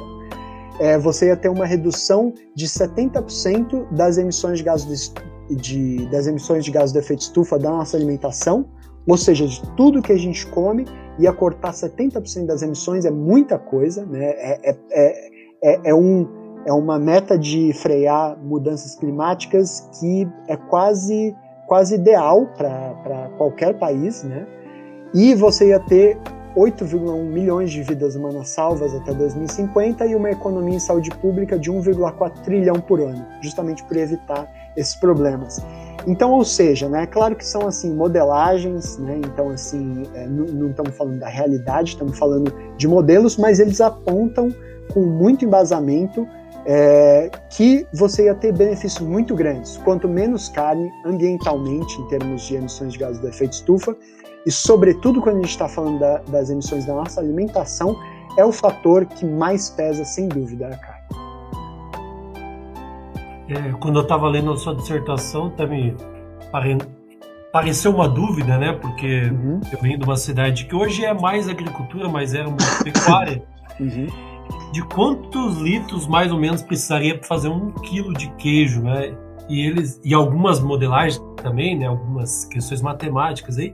[0.80, 6.28] é, você ia ter uma redução de 70% das emissões de gases de de, das
[6.28, 8.66] emissões de gases de efeito estufa da nossa alimentação,
[9.08, 10.86] ou seja, de tudo que a gente come,
[11.18, 14.26] ia cortar 70% das emissões, é muita coisa, né?
[14.26, 15.30] é, é, é,
[15.64, 16.28] é, é um,
[16.68, 21.34] é uma meta de frear mudanças climáticas que é quase,
[21.65, 24.45] quase ideal para qualquer país, né?
[25.13, 26.20] E você ia ter
[26.57, 31.72] 8,1 milhões de vidas humanas salvas até 2050 e uma economia em saúde pública de
[31.72, 35.63] 1,4 trilhão por ano, justamente por evitar esses problemas.
[36.05, 40.97] Então, ou seja, né, claro que são assim modelagens, né, então assim é, não estamos
[40.97, 44.53] falando da realidade, estamos falando de modelos, mas eles apontam
[44.93, 46.28] com muito embasamento
[46.70, 49.78] é, que você ia ter benefícios muito grandes.
[49.78, 53.95] Quanto menos carne ambientalmente, em termos de emissões de gases do efeito estufa,
[54.45, 57.95] e sobretudo quando a gente está falando da, das emissões da nossa alimentação,
[58.38, 60.97] é o fator que mais pesa, sem dúvida, a carne.
[63.49, 65.95] É, quando eu estava lendo a sua dissertação, me
[66.51, 66.78] pare...
[67.51, 68.74] pareceu uma dúvida, né?
[68.74, 69.61] Porque uhum.
[69.72, 73.41] eu venho de uma cidade que hoje é mais agricultura, mas era uma pecuária.
[73.80, 74.07] Uhum.
[74.72, 79.16] De quantos litros mais ou menos precisaria para fazer um quilo de queijo, né?
[79.50, 81.88] E eles e algumas modelagens também, né?
[81.88, 83.74] Algumas questões matemáticas aí,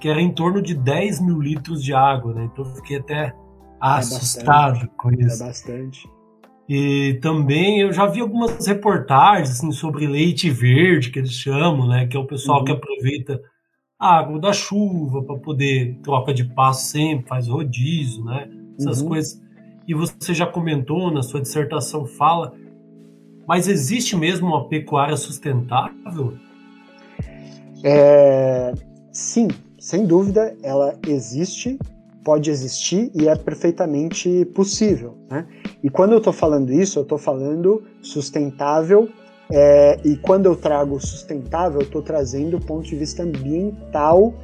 [0.00, 2.48] que era em torno de 10 mil litros de água, né?
[2.52, 3.34] Então eu fiquei até é
[3.80, 5.42] assustado bastante, com isso.
[5.42, 6.18] É bastante.
[6.68, 12.06] E também eu já vi algumas reportagens assim, sobre leite verde, que eles chamam, né?
[12.06, 12.64] Que é o pessoal uhum.
[12.64, 13.40] que aproveita
[13.98, 18.48] a água da chuva para poder troca de passo sempre, faz rodízio, né?
[18.78, 19.08] Essas uhum.
[19.08, 19.47] coisas.
[19.88, 22.52] E você já comentou na sua dissertação fala,
[23.46, 26.34] mas existe mesmo uma pecuária sustentável?
[27.82, 28.74] É,
[29.10, 31.78] sim, sem dúvida, ela existe,
[32.22, 35.16] pode existir e é perfeitamente possível.
[35.30, 35.46] Né?
[35.82, 39.08] E quando eu estou falando isso, eu estou falando sustentável,
[39.50, 44.34] é, e quando eu trago sustentável, eu estou trazendo o ponto de vista ambiental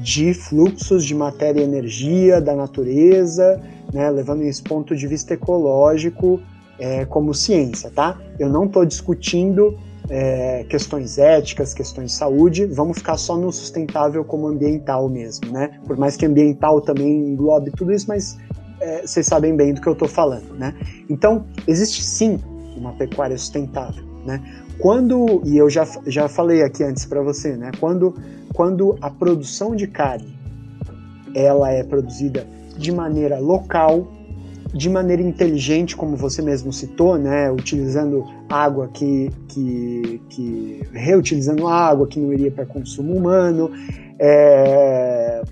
[0.00, 3.60] de fluxos de matéria e energia da natureza,
[3.92, 6.40] né, levando esse ponto de vista ecológico
[6.78, 8.18] é, como ciência, tá?
[8.38, 9.78] Eu não estou discutindo
[10.08, 15.78] é, questões éticas, questões de saúde, vamos ficar só no sustentável como ambiental mesmo, né?
[15.86, 18.36] Por mais que ambiental também englobe tudo isso, mas
[18.80, 20.74] é, vocês sabem bem do que eu estou falando, né?
[21.08, 22.38] Então, existe sim
[22.76, 24.42] uma pecuária sustentável, né?
[24.78, 27.70] Quando, e eu já, já falei aqui antes para você, né?
[27.78, 28.14] Quando,
[28.52, 30.34] quando a produção de carne
[31.34, 32.46] ela é produzida
[32.76, 34.08] de maneira local,
[34.74, 42.08] de maneira inteligente, como você mesmo citou, né, utilizando água que, que, que reutilizando água
[42.08, 43.70] que não iria para consumo humano,
[44.18, 45.42] é,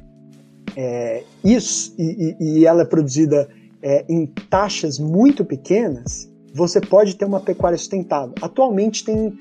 [0.76, 3.48] é, isso e, e, ela é produzida
[3.80, 8.34] é, em taxas muito pequenas, você pode ter uma pecuária sustentável.
[8.40, 9.32] Atualmente tem,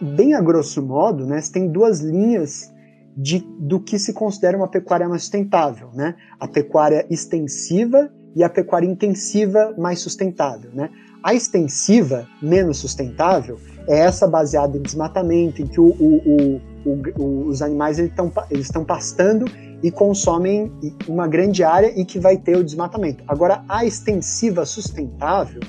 [0.00, 2.72] bem a grosso modo, né, você tem duas linhas
[3.16, 6.14] de, do que se considera uma pecuária mais sustentável, né?
[6.38, 10.70] A pecuária extensiva e a pecuária intensiva mais sustentável.
[10.72, 10.88] Né?
[11.22, 17.60] A extensiva, menos sustentável, é essa baseada em desmatamento, em que o, o, o, os
[17.60, 19.46] animais estão eles pastando
[19.82, 20.72] e consomem
[21.08, 23.24] uma grande área e que vai ter o desmatamento.
[23.26, 25.60] Agora, a extensiva sustentável,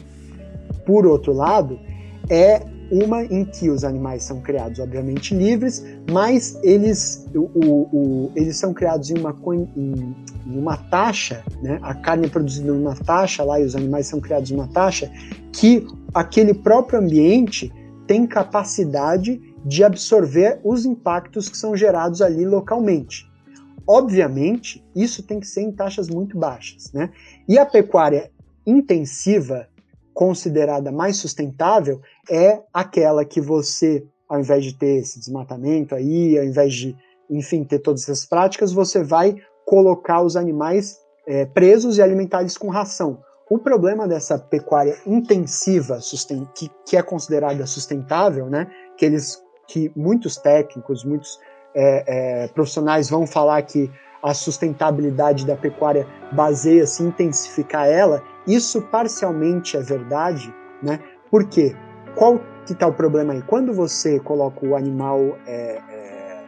[0.89, 1.79] por outro lado,
[2.31, 8.57] é uma em que os animais são criados, obviamente, livres, mas eles, o, o, eles
[8.57, 10.15] são criados em uma, em,
[10.47, 11.77] em uma taxa, né?
[11.83, 15.11] a carne é produzida numa taxa lá e os animais são criados em uma taxa,
[15.53, 17.71] que aquele próprio ambiente
[18.07, 23.29] tem capacidade de absorver os impactos que são gerados ali localmente.
[23.85, 26.91] Obviamente, isso tem que ser em taxas muito baixas.
[26.91, 27.11] Né?
[27.47, 28.31] E a pecuária
[28.65, 29.67] intensiva,
[30.19, 36.43] considerada mais sustentável, é aquela que você, ao invés de ter esse desmatamento aí, ao
[36.43, 36.93] invés de,
[37.29, 42.57] enfim, ter todas essas práticas, você vai colocar os animais é, presos e alimentar eles
[42.57, 43.21] com ração.
[43.49, 45.99] O problema dessa pecuária intensiva,
[46.53, 51.39] que, que, é considerada sustentável, né, que eles, que muitos técnicos, muitos
[51.73, 53.89] é, é, profissionais vão falar que
[54.21, 60.99] a sustentabilidade da pecuária baseia-se em intensificar ela, isso parcialmente é verdade, né?
[61.29, 61.75] Por quê?
[62.15, 63.41] Qual que está o problema aí?
[63.43, 66.43] Quando você coloca o animal é, é,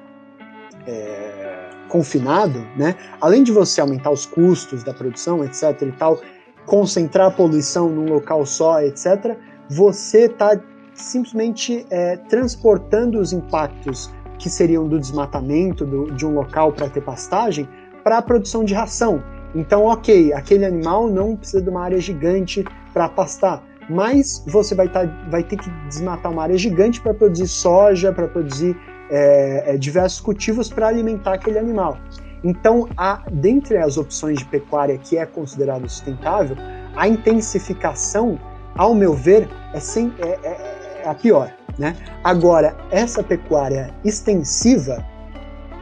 [0.87, 2.95] é, confinado, né?
[3.19, 5.81] Além de você aumentar os custos da produção, etc.
[5.81, 6.19] e tal,
[6.65, 9.37] concentrar a poluição num local só, etc.
[9.69, 10.59] Você está
[10.93, 14.11] simplesmente é, transportando os impactos
[14.41, 17.69] que seriam do desmatamento do, de um local para ter pastagem
[18.03, 19.23] para a produção de ração.
[19.53, 24.89] Então, ok, aquele animal não precisa de uma área gigante para pastar, mas você vai,
[24.89, 28.75] tá, vai ter que desmatar uma área gigante para produzir soja, para produzir
[29.11, 31.97] é, é, diversos cultivos para alimentar aquele animal.
[32.43, 36.57] Então, há, dentre as opções de pecuária que é considerada sustentável,
[36.95, 38.39] a intensificação,
[38.75, 41.53] ao meu ver, é, sem, é, é, é a pior.
[41.77, 41.95] Né?
[42.23, 45.05] Agora, essa pecuária extensiva,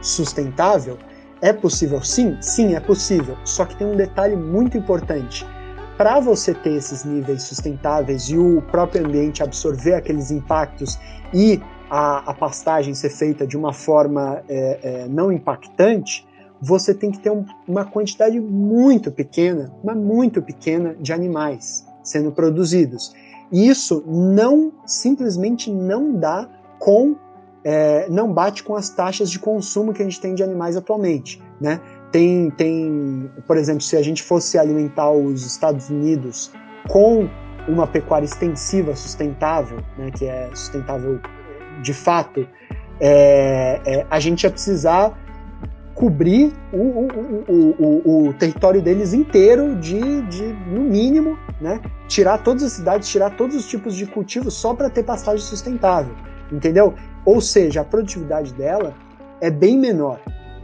[0.00, 0.96] sustentável,
[1.42, 2.02] é possível?
[2.02, 3.36] Sim, sim, é possível.
[3.44, 5.46] Só que tem um detalhe muito importante
[5.96, 10.98] para você ter esses níveis sustentáveis e o próprio ambiente absorver aqueles impactos
[11.32, 11.60] e
[11.90, 16.26] a, a pastagem ser feita de uma forma é, é, não impactante,
[16.58, 22.32] você tem que ter um, uma quantidade muito pequena, mas muito pequena de animais sendo
[22.32, 23.14] produzidos.
[23.50, 26.48] E isso não simplesmente não dá
[26.78, 27.16] com
[27.62, 31.42] é, não bate com as taxas de consumo que a gente tem de animais atualmente,
[31.60, 31.80] né?
[32.10, 36.50] Tem, tem, por exemplo, se a gente fosse alimentar os Estados Unidos
[36.88, 37.28] com
[37.68, 41.20] uma pecuária extensiva sustentável, né, que é sustentável
[41.82, 42.48] de fato,
[42.98, 45.16] é, é, a gente ia precisar
[46.00, 51.78] cobrir o, o, o, o, território deles inteiro de, de, no mínimo, né?
[52.08, 56.14] Tirar todas as cidades, tirar todos os tipos de cultivos só para ter pastagem sustentável,
[56.50, 56.94] entendeu?
[57.26, 58.94] Ou seja, a produtividade dela
[59.42, 60.18] é bem menor,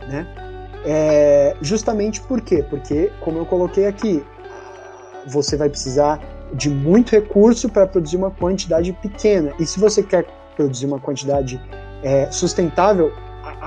[0.09, 0.27] né?
[0.87, 2.65] É, justamente por quê?
[2.71, 4.25] Porque, como eu coloquei aqui,
[5.27, 6.19] você vai precisar
[6.55, 9.53] de muito recurso para produzir uma quantidade pequena.
[9.61, 10.25] E se você quer
[10.57, 11.61] produzir uma quantidade
[12.03, 13.13] é, sustentável,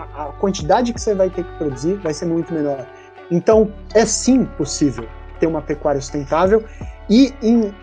[0.02, 2.86] a, quantidade que você vai ter que produzir vai ser muito menor.
[3.32, 5.08] Então, é sim possível
[5.40, 6.64] ter uma pecuária sustentável
[7.10, 7.74] e, e,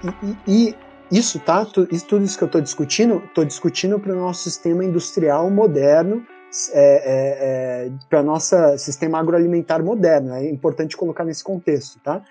[0.46, 0.74] e,
[1.10, 1.64] isso, tá?
[1.64, 6.24] Tudo isso que eu estou discutindo, estou discutindo para o nosso sistema industrial moderno,
[6.72, 10.34] é, é, é, para nosso sistema agroalimentar moderno.
[10.34, 12.22] É importante colocar nesse contexto, tá?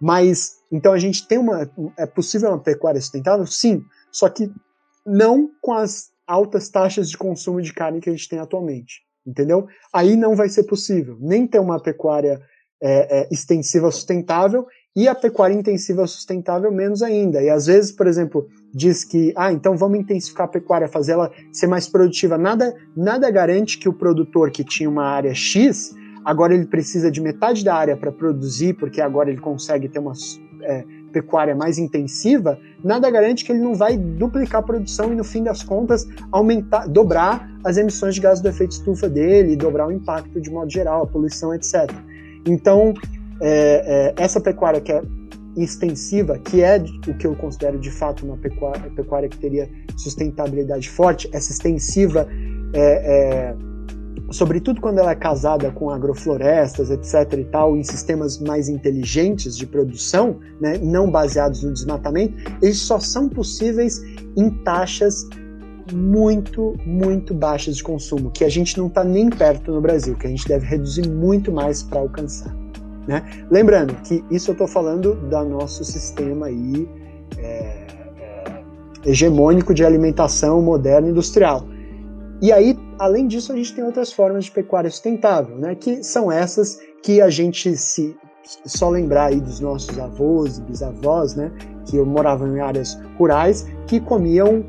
[0.00, 1.70] Mas, então a gente tem uma.
[1.96, 3.46] É possível uma pecuária sustentável?
[3.46, 4.50] Sim, só que
[5.06, 9.02] não com as altas taxas de consumo de carne que a gente tem atualmente.
[9.26, 9.66] Entendeu?
[9.92, 12.40] Aí não vai ser possível nem ter uma pecuária
[12.82, 14.66] é, é, extensiva sustentável
[14.96, 17.42] e a pecuária intensiva sustentável menos ainda.
[17.42, 21.30] E às vezes, por exemplo, diz que, ah, então vamos intensificar a pecuária, fazer ela
[21.52, 22.36] ser mais produtiva.
[22.36, 25.94] Nada, nada garante que o produtor que tinha uma área X,
[26.24, 30.12] agora ele precisa de metade da área para produzir, porque agora ele consegue ter uma
[30.62, 35.24] é, pecuária mais intensiva, nada garante que ele não vai duplicar a produção e no
[35.24, 39.92] fim das contas aumentar, dobrar as emissões de gases do efeito estufa dele, dobrar o
[39.92, 41.90] impacto de modo geral, a poluição, etc.
[42.46, 42.94] Então,
[43.40, 45.02] é, é, essa pecuária que é
[45.56, 50.88] extensiva, que é o que eu considero de fato uma pecuária, pecuária que teria sustentabilidade
[50.88, 52.26] forte, essa extensiva,
[52.72, 53.56] é, é,
[54.30, 57.38] sobretudo quando ela é casada com agroflorestas, etc.
[57.38, 62.98] e tal, em sistemas mais inteligentes de produção, né, não baseados no desmatamento, eles só
[62.98, 64.00] são possíveis
[64.36, 65.26] em taxas
[65.92, 70.26] muito, muito baixas de consumo, que a gente não está nem perto no Brasil, que
[70.26, 72.54] a gente deve reduzir muito mais para alcançar.
[73.06, 73.22] Né?
[73.50, 76.88] Lembrando que isso eu estou falando do nosso sistema aí,
[77.38, 78.62] é, é,
[79.04, 81.66] hegemônico de alimentação moderna industrial.
[82.40, 85.74] E aí, além disso, a gente tem outras formas de pecuária sustentável, né?
[85.74, 88.14] que são essas que a gente se
[88.66, 91.52] só lembrar aí dos nossos avós e bisavós, né,
[91.86, 94.64] que moravam em áreas rurais, que comiam,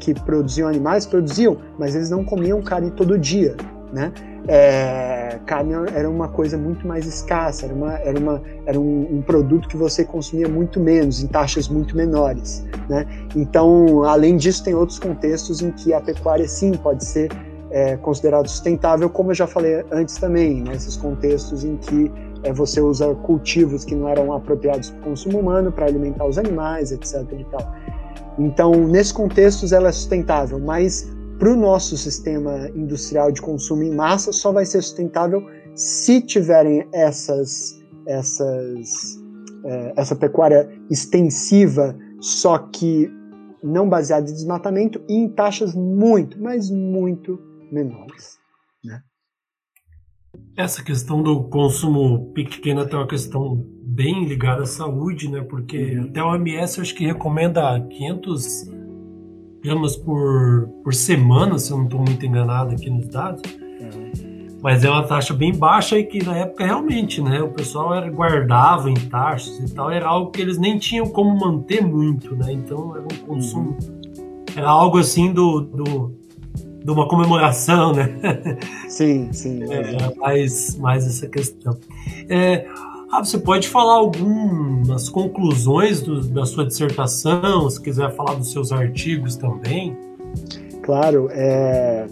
[0.00, 3.56] que produziam animais, produziam, mas eles não comiam carne todo dia,
[3.92, 4.12] né?
[4.48, 9.22] É, carne era uma coisa muito mais escassa, era, uma, era, uma, era um, um,
[9.22, 12.64] produto que você consumia muito menos, em taxas muito menores.
[12.88, 13.06] Né?
[13.34, 17.30] Então, além disso, tem outros contextos em que a pecuária sim pode ser
[17.70, 20.72] é, considerada sustentável, como eu já falei antes também, né?
[21.00, 22.10] contextos em que
[22.42, 26.38] é, você usa cultivos que não eram apropriados para o consumo humano para alimentar os
[26.38, 27.24] animais, etc.
[27.32, 27.74] E tal.
[28.38, 33.94] Então, nesses contextos, ela é sustentável, mas para o nosso sistema industrial de consumo em
[33.94, 39.18] massa só vai ser sustentável se tiverem essas, essas,
[39.64, 43.10] é, essa pecuária extensiva, só que
[43.62, 47.38] não baseada em desmatamento e em taxas muito, mas muito
[47.70, 48.38] menores.
[48.82, 49.02] Né?
[50.56, 55.42] Essa questão do consumo pequeno é uma questão bem ligada à saúde, né?
[55.42, 56.04] Porque uhum.
[56.04, 58.85] até o OMS acho que recomenda 500
[59.66, 63.42] gramas por, por semana, se eu não estou muito enganado aqui nos dados.
[63.60, 64.46] Uhum.
[64.62, 67.42] Mas é uma taxa bem baixa e que na época realmente, né?
[67.42, 71.38] O pessoal era, guardava em taxas e tal, era algo que eles nem tinham como
[71.38, 72.52] manter muito, né?
[72.52, 74.44] Então era um consumo, uhum.
[74.56, 76.14] era algo assim do, do
[76.84, 78.08] de uma comemoração, né?
[78.88, 79.64] Sim, sim.
[79.68, 81.76] É, mais, mais essa questão.
[82.28, 82.64] É,
[83.10, 88.72] ah, você pode falar algumas conclusões do, da sua dissertação, se quiser falar dos seus
[88.72, 89.96] artigos também.
[90.82, 92.06] Claro, é,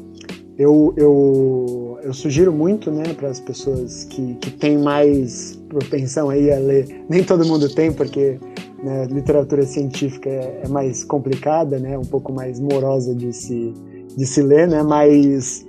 [0.56, 6.52] eu, eu, eu sugiro muito né, para as pessoas que, que têm mais propensão aí
[6.52, 7.04] a ler.
[7.08, 8.38] Nem todo mundo tem, porque
[8.82, 13.72] né, literatura científica é, é, mais complicada, né, um pouco mais morosa de se,
[14.16, 15.66] de se ler, né, mas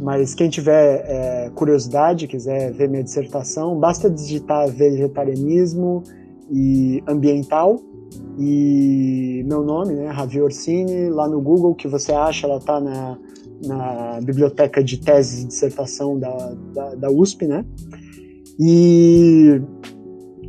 [0.00, 6.02] mas quem tiver é, curiosidade, quiser ver minha dissertação, basta digitar vegetarianismo
[6.50, 7.80] e ambiental
[8.38, 13.18] e meu nome, né, Ravi Orsini, lá no Google que você acha, ela está na,
[13.64, 17.64] na biblioteca de tese e dissertação da, da, da USP, né?
[18.58, 19.60] E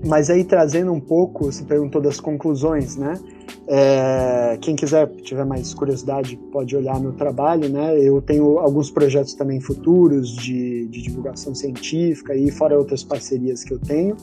[0.03, 3.19] mas aí trazendo um pouco, você perguntou das conclusões, né?
[3.67, 7.97] É, quem quiser, tiver mais curiosidade, pode olhar meu trabalho, né?
[7.97, 13.73] Eu tenho alguns projetos também futuros de, de divulgação científica e fora outras parcerias que
[13.73, 14.17] eu tenho,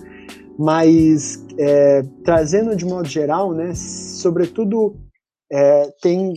[0.59, 3.73] mas é, trazendo de modo geral, né?
[3.75, 4.95] Sobretudo
[5.51, 6.35] é, tem,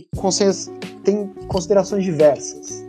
[1.04, 2.84] tem considerações diversas?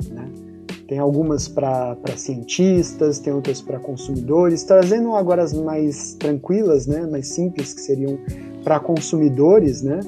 [0.87, 7.27] Tem algumas para cientistas, tem outras para consumidores, trazendo agora as mais tranquilas, né, mais
[7.27, 8.19] simples, que seriam
[8.63, 9.99] para consumidores, né?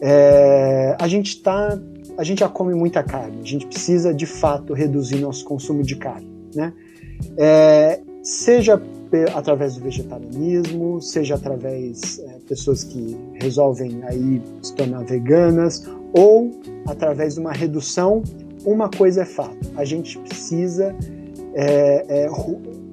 [0.00, 1.78] É, a gente tá,
[2.18, 5.96] a gente já come muita carne, a gente precisa de fato reduzir nosso consumo de
[5.96, 6.72] carne, né?
[7.36, 8.80] É, seja
[9.34, 16.50] através do vegetarianismo, seja através é, pessoas que resolvem aí se tornar veganas ou
[16.86, 18.22] através de uma redução,
[18.64, 20.94] uma coisa é fato: a gente precisa
[21.54, 22.28] é, é,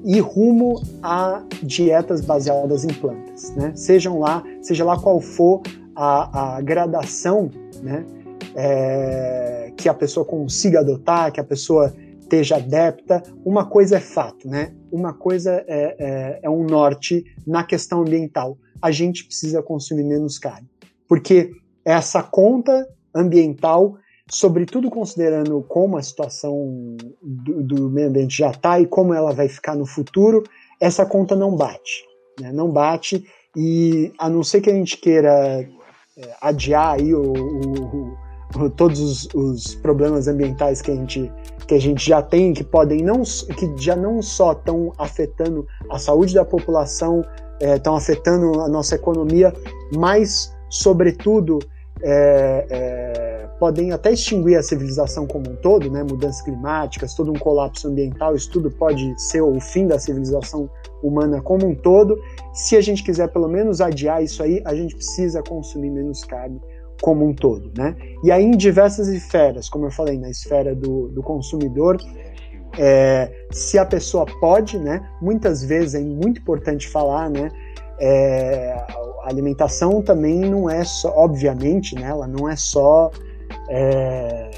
[0.04, 3.74] ir rumo a dietas baseadas em plantas, né?
[3.76, 5.62] Sejam lá, seja lá qual for
[5.96, 7.50] a, a gradação,
[7.82, 8.06] né?
[8.56, 13.24] É, que a pessoa consiga adotar, que a pessoa esteja adepta.
[13.46, 14.74] Uma coisa é fato, né?
[14.92, 18.58] Uma coisa é, é, é um norte na questão ambiental.
[18.82, 20.68] A gente precisa consumir menos carne,
[21.08, 21.52] porque
[21.84, 23.98] essa conta ambiental,
[24.32, 29.48] sobretudo considerando como a situação do, do meio ambiente já está e como ela vai
[29.48, 30.44] ficar no futuro,
[30.80, 32.06] essa conta não bate,
[32.40, 32.52] né?
[32.52, 33.26] Não bate
[33.56, 35.68] e a não ser que a gente queira
[36.18, 38.18] é, adiar aí o, o,
[38.56, 41.32] o, todos os, os, problemas ambientais que a gente
[41.68, 46.00] que a gente já tem, que podem não que já não só estão afetando a
[46.00, 47.24] saúde da população,
[47.60, 49.54] estão é, afetando a nossa economia,
[49.96, 51.60] mas sobretudo
[52.02, 56.02] é, é, podem até extinguir a civilização como um todo, né?
[56.04, 60.70] mudanças climáticas, todo um colapso ambiental, isso tudo pode ser o fim da civilização
[61.04, 62.18] humana como um todo.
[62.54, 66.60] Se a gente quiser pelo menos adiar isso aí, a gente precisa consumir menos carne
[67.02, 67.72] como um todo.
[67.78, 67.96] Né?
[68.24, 71.98] E aí, em diversas esferas, como eu falei, na esfera do, do consumidor,
[72.78, 75.06] é, se a pessoa pode, né?
[75.22, 77.50] muitas vezes é muito importante falar, né?
[78.02, 78.72] É,
[79.24, 83.12] a alimentação também não é só, obviamente, né, ela não é só
[83.70, 84.50] é,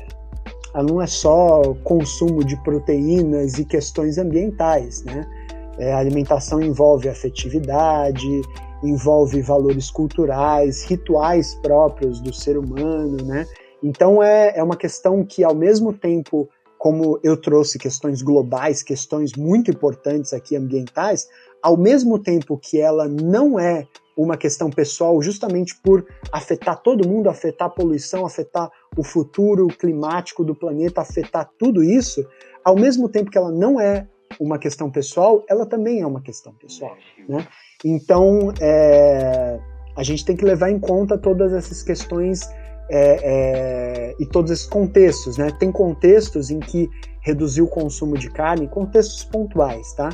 [0.73, 5.29] ela não é só consumo de proteínas e questões ambientais, né?
[5.77, 8.41] É, a alimentação envolve afetividade,
[8.83, 13.45] envolve valores culturais, rituais próprios do ser humano, né?
[13.83, 16.47] Então é, é uma questão que, ao mesmo tempo,
[16.77, 21.27] como eu trouxe questões globais, questões muito importantes aqui ambientais,
[21.61, 27.29] ao mesmo tempo que ela não é uma questão pessoal, justamente por afetar todo mundo,
[27.29, 32.26] afetar a poluição, afetar o futuro climático do planeta, afetar tudo isso,
[32.63, 34.07] ao mesmo tempo que ela não é
[34.39, 36.95] uma questão pessoal, ela também é uma questão pessoal.
[37.27, 37.47] Né?
[37.84, 39.59] Então, é,
[39.95, 42.41] a gente tem que levar em conta todas essas questões
[42.89, 45.38] é, é, e todos esses contextos.
[45.38, 45.49] Né?
[45.59, 46.89] Tem contextos em que
[47.22, 50.09] reduzir o consumo de carne, contextos pontuais, tá?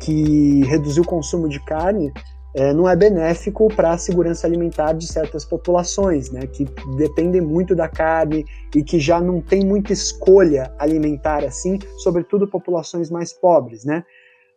[0.00, 2.12] que reduzir o consumo de carne
[2.54, 6.64] é, não é benéfico para a segurança alimentar de certas populações, né, que
[6.96, 8.44] dependem muito da carne
[8.74, 14.04] e que já não tem muita escolha alimentar assim, sobretudo populações mais pobres, né?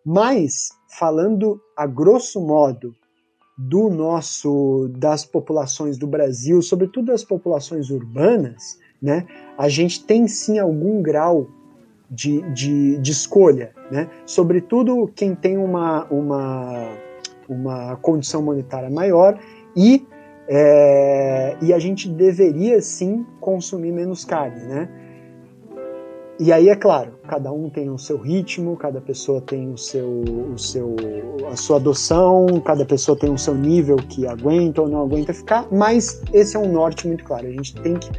[0.06, 2.96] Mas falando a grosso modo
[3.58, 9.26] do nosso das populações do Brasil, sobretudo das populações urbanas, né,
[9.58, 11.48] a gente tem sim algum grau
[12.10, 14.10] de, de, de escolha, né?
[14.26, 16.96] Sobretudo quem tem uma, uma
[17.48, 19.38] uma condição monetária maior
[19.76, 20.06] e,
[20.48, 24.90] é, e a gente deveria sim consumir menos carne, né?
[26.40, 30.24] E aí é claro, cada um tem o seu ritmo, cada pessoa tem o seu,
[30.54, 30.96] o seu,
[31.52, 35.68] a sua adoção, cada pessoa tem o seu nível que aguenta ou não aguenta ficar,
[35.72, 37.48] mas esse é um norte muito claro.
[37.48, 38.10] A gente tem que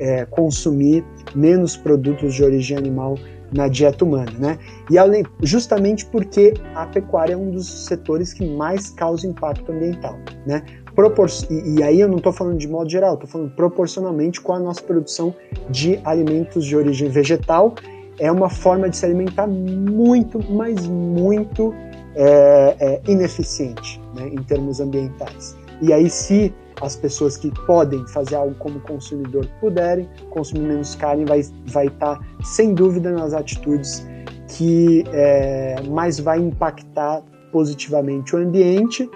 [0.00, 1.04] é, consumir
[1.36, 3.14] menos produtos de origem animal
[3.52, 4.58] na dieta humana, né?
[4.90, 10.16] E além, justamente porque a pecuária é um dos setores que mais causa impacto ambiental,
[10.46, 10.62] né?
[10.94, 14.52] Propor e, e aí eu não estou falando de modo geral, estou falando proporcionalmente com
[14.52, 15.34] a nossa produção
[15.70, 17.74] de alimentos de origem vegetal,
[18.18, 21.74] é uma forma de se alimentar muito, mas muito
[22.14, 25.56] é, é, ineficiente né, em termos ambientais.
[25.80, 31.24] E aí, se as pessoas que podem fazer algo como consumidor puderem consumir menos carne,
[31.24, 34.06] vai estar, vai tá, sem dúvida, nas atitudes
[34.48, 39.08] que é, mais vai impactar positivamente o ambiente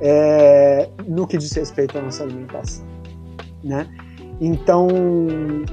[0.00, 2.84] é, no que diz respeito à nossa alimentação,
[3.62, 3.88] né?
[4.40, 4.88] Então,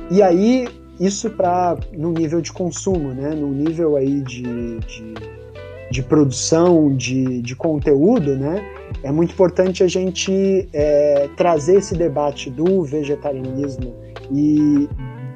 [0.09, 0.67] e aí
[0.99, 3.31] isso para no nível de consumo, né?
[3.31, 5.13] No nível aí de, de,
[5.89, 8.63] de produção de, de conteúdo, né?
[9.03, 13.95] É muito importante a gente é, trazer esse debate do vegetarianismo
[14.31, 14.87] e,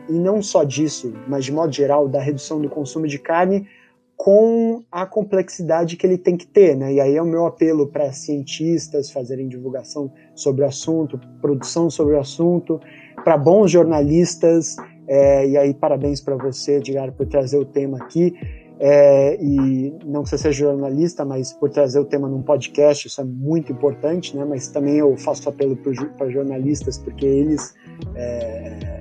[0.09, 3.67] e não só disso, mas de modo geral da redução do consumo de carne
[4.15, 6.93] com a complexidade que ele tem que ter, né?
[6.93, 12.15] E aí é o meu apelo para cientistas fazerem divulgação sobre o assunto, produção sobre
[12.15, 12.79] o assunto,
[13.23, 14.77] para bons jornalistas
[15.07, 18.33] É, e aí, parabéns para você, Edgar, por trazer o tema aqui.
[18.79, 23.21] É, e não que você seja jornalista, mas por trazer o tema num podcast, isso
[23.21, 24.43] é muito importante, né?
[24.43, 25.77] Mas também eu faço apelo
[26.17, 27.73] para jornalistas, porque eles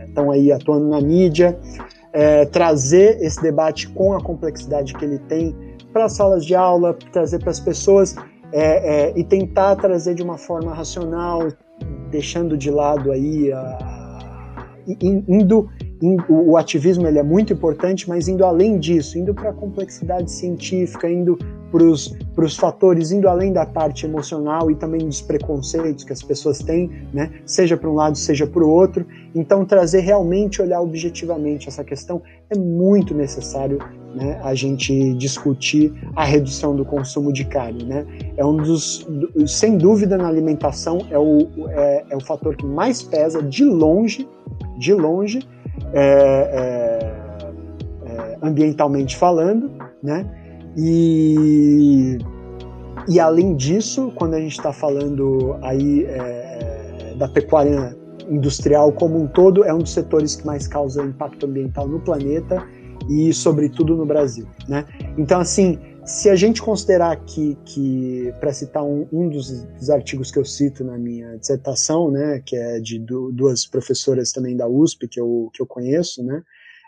[0.07, 1.59] estão é, aí atuando na mídia,
[2.13, 5.55] é, trazer esse debate com a complexidade que ele tem
[5.93, 8.15] para as salas de aula, trazer para as pessoas
[8.53, 11.49] é, é, e tentar trazer de uma forma racional,
[12.11, 13.95] deixando de lado aí a,
[14.87, 15.69] indo
[16.29, 21.09] o ativismo ele é muito importante, mas indo além disso, indo para a complexidade científica,
[21.09, 21.39] indo
[21.71, 26.59] para os fatores, indo além da parte emocional e também dos preconceitos que as pessoas
[26.59, 27.33] têm, né?
[27.45, 29.05] seja para um lado, seja para o outro.
[29.35, 33.79] Então, trazer realmente, olhar objetivamente essa questão é muito necessário
[34.15, 37.85] né, a gente discutir a redução do consumo de carne.
[37.85, 38.07] Né?
[38.37, 39.05] É um dos,
[39.49, 44.29] sem dúvida, na alimentação, é o, é, é o fator que mais pesa de longe,
[44.79, 45.41] de longe,
[45.95, 47.15] é, é,
[48.07, 49.71] é, ambientalmente falando,
[50.03, 50.29] né?
[50.77, 52.19] E,
[53.09, 57.97] e além disso, quando a gente está falando aí é, da pecuária
[58.29, 62.63] industrial como um todo, é um dos setores que mais causa impacto ambiental no planeta
[63.09, 64.85] e, sobretudo, no Brasil, né?
[65.17, 70.31] Então, assim, se a gente considerar que, que para citar um, um dos, dos, artigos
[70.31, 74.69] que eu cito na minha dissertação, né, que é de du, duas professoras também da
[74.69, 76.43] USP que eu, que eu conheço, né,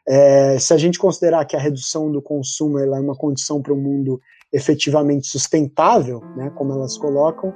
[0.06, 3.80] é, se a gente considerar que a redução do consumo é uma condição para um
[3.80, 4.20] mundo
[4.52, 7.54] efetivamente sustentável, né, como elas colocam,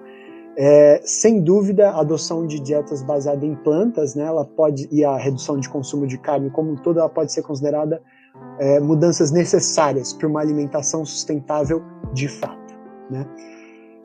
[0.57, 5.17] é, sem dúvida a adoção de dietas baseadas em plantas, né, ela pode e a
[5.17, 8.03] redução de consumo de carne como um todo, ela pode ser considerada
[8.59, 12.75] é, mudanças necessárias para uma alimentação sustentável de fato.
[13.11, 13.27] Né?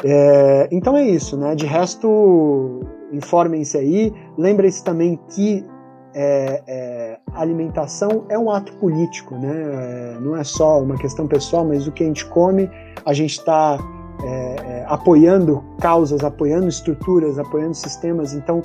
[0.03, 1.55] É, então é isso, né?
[1.55, 2.79] De resto,
[3.11, 4.13] informem-se aí.
[4.37, 5.65] Lembrem-se também que
[6.13, 9.53] é, é, alimentação é um ato político, né?
[9.53, 12.69] É, não é só uma questão pessoal, mas o que a gente come,
[13.05, 13.77] a gente está
[14.23, 18.33] é, é, apoiando causas, apoiando estruturas, apoiando sistemas.
[18.33, 18.61] Então,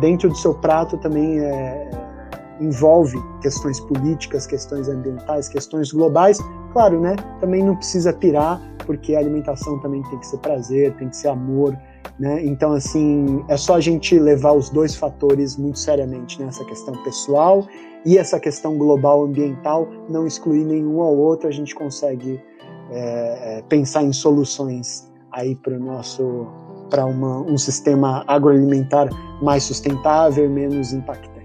[0.00, 1.90] dentro do seu prato também é
[2.60, 6.38] envolve questões políticas, questões ambientais, questões globais.
[6.72, 7.16] Claro, né?
[7.40, 11.28] Também não precisa pirar, porque a alimentação também tem que ser prazer, tem que ser
[11.28, 11.76] amor,
[12.18, 12.44] né?
[12.44, 16.48] Então, assim, é só a gente levar os dois fatores muito seriamente, né?
[16.48, 17.66] Essa questão pessoal
[18.04, 22.42] e essa questão global ambiental, não excluir nenhum ao outro, a gente consegue
[22.90, 26.46] é, é pensar em soluções aí para o nosso
[26.88, 29.10] para um sistema agroalimentar
[29.42, 31.37] mais sustentável menos impactante.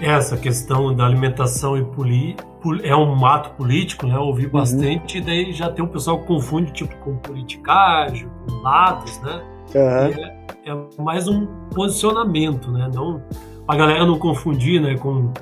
[0.00, 2.36] Essa questão da alimentação e poli,
[2.82, 4.14] é um ato político, né?
[4.14, 4.52] Eu ouvi uhum.
[4.52, 9.42] bastante, e daí já tem um pessoal que confunde tipo com politicagem, com lados, né?
[9.74, 9.80] Uhum.
[9.84, 12.88] É, é, mais um posicionamento, né?
[12.94, 13.22] Não
[13.66, 14.96] a galera não confundir, né?
[14.96, 15.32] Com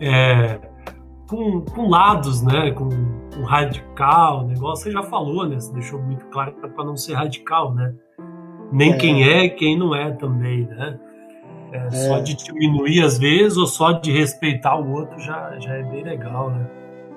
[0.00, 0.60] é,
[1.28, 2.70] com, com, lados, né?
[2.70, 2.88] Com,
[3.34, 4.84] com radical, negócio.
[4.84, 5.58] Você já falou, né?
[5.58, 7.94] Você deixou muito claro para não ser radical, né?
[8.70, 8.96] Nem é.
[8.96, 10.98] quem é, quem não é também, né?
[11.72, 11.90] É, é.
[11.90, 16.02] Só de diminuir às vezes ou só de respeitar o outro já, já é bem
[16.02, 16.66] legal, né?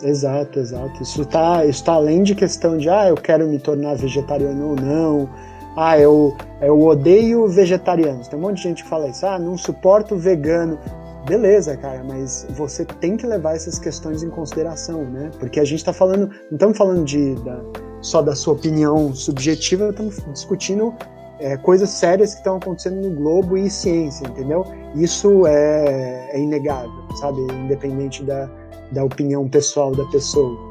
[0.04, 1.02] Exato, exato.
[1.02, 4.76] Isso está isso tá além de questão de, ah, eu quero me tornar vegetariano ou
[4.76, 5.30] não.
[5.78, 8.28] Ah, eu, eu odeio vegetarianos.
[8.28, 9.26] Tem um monte de gente que fala isso.
[9.26, 10.78] Ah, não suporto vegano.
[11.26, 15.30] Beleza, cara, mas você tem que levar essas questões em consideração, né?
[15.40, 17.62] Porque a gente está falando, não estamos falando de, da,
[18.02, 20.94] só da sua opinião subjetiva, estamos discutindo
[21.42, 24.64] é, coisas sérias que estão acontecendo no globo e ciência, entendeu?
[24.96, 27.42] Isso é, é inegável, sabe?
[27.52, 28.50] Independente da,
[28.92, 30.70] da opinião pessoal da pessoa.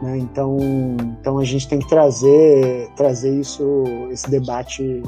[0.00, 0.18] Né?
[0.18, 0.56] Então,
[1.20, 5.02] então a gente tem que trazer, trazer isso, esse debate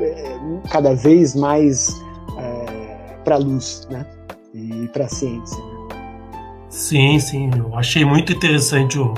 [0.00, 0.38] é,
[0.70, 2.02] cada vez mais
[2.38, 4.04] é, para a luz, né?
[4.52, 5.62] E para a ciência.
[6.68, 7.50] Sim, sim.
[7.56, 9.14] Eu achei muito interessante o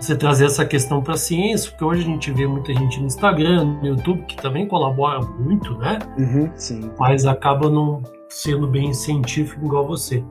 [0.00, 3.06] você trazer essa questão para a ciência, porque hoje a gente vê muita gente no
[3.06, 5.98] Instagram, no YouTube, que também colabora muito, né?
[6.16, 6.90] Uhum, sim.
[6.98, 10.24] Mas acaba não sendo bem científico igual você.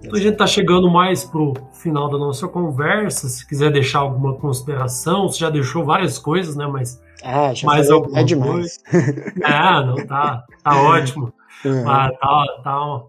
[0.00, 3.28] Então a gente está chegando mais pro final da nossa conversa.
[3.28, 6.66] Se quiser deixar alguma consideração, você já deixou várias coisas, né?
[6.66, 8.78] Mas ah, já mais alguma é demais.
[8.78, 9.32] Coisa.
[9.42, 11.26] É, não tá, tá ótimo.
[11.26, 11.32] Uhum.
[11.88, 13.02] Ah, tá, tá,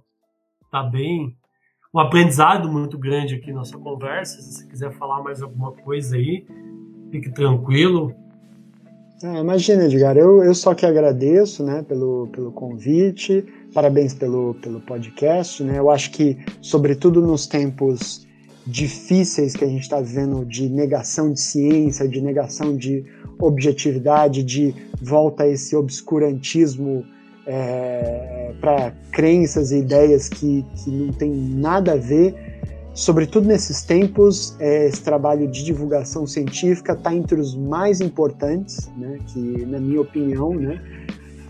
[0.72, 1.35] tá bem
[1.95, 4.41] um aprendizado muito grande aqui nossa conversa.
[4.41, 6.45] Se você quiser falar mais alguma coisa aí,
[7.09, 8.13] fique tranquilo.
[9.23, 14.81] Ah, imagina, Edgar, eu, eu só que agradeço né, pelo, pelo convite, parabéns pelo, pelo
[14.81, 15.63] podcast.
[15.63, 15.80] Né?
[15.80, 18.27] Eu acho que, sobretudo nos tempos
[18.67, 23.05] difíceis que a gente está vivendo de negação de ciência, de negação de
[23.39, 27.05] objetividade, de volta a esse obscurantismo
[27.45, 32.34] é, para crenças e ideias que, que não tem nada a ver.
[32.93, 39.19] Sobretudo nesses tempos, é, esse trabalho de divulgação científica está entre os mais importantes, né,
[39.27, 40.81] que na minha opinião, né,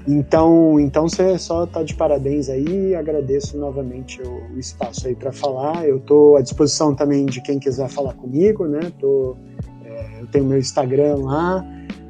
[0.07, 2.95] então, então você só está de parabéns aí.
[2.95, 5.87] Agradeço novamente o, espaço aí para falar.
[5.87, 8.91] Eu estou à disposição também de quem quiser falar comigo, né?
[8.99, 9.35] Tô,
[9.83, 11.65] é, eu tenho meu Instagram lá.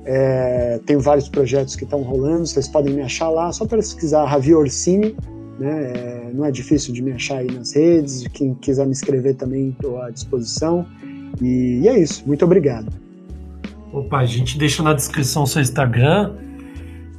[0.06, 4.26] É, tenho vários projetos que estão rolando, vocês podem me achar lá, só para pesquisar
[4.26, 5.15] Ravi Orsini,
[5.60, 5.91] né?
[5.95, 9.69] É, não é difícil de me achar aí nas redes, quem quiser me escrever também
[9.69, 10.86] estou à disposição.
[11.41, 12.91] E, e, é isso, muito obrigado.
[13.91, 16.36] Opa, a gente deixa na descrição o seu Instagram.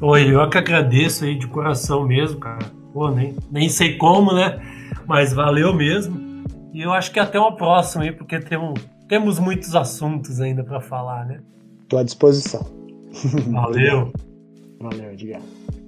[0.01, 2.67] Oi, eu que agradeço aí de coração mesmo, cara.
[2.93, 4.61] Pô, nem, nem sei como, né?
[5.07, 6.45] Mas valeu mesmo.
[6.73, 10.81] E eu acho que até uma próxima aí, porque temos, temos muitos assuntos ainda para
[10.81, 11.41] falar, né?
[11.83, 12.76] Estou à disposição.
[13.53, 14.13] Valeu.
[14.81, 15.41] Valeu, Edgar.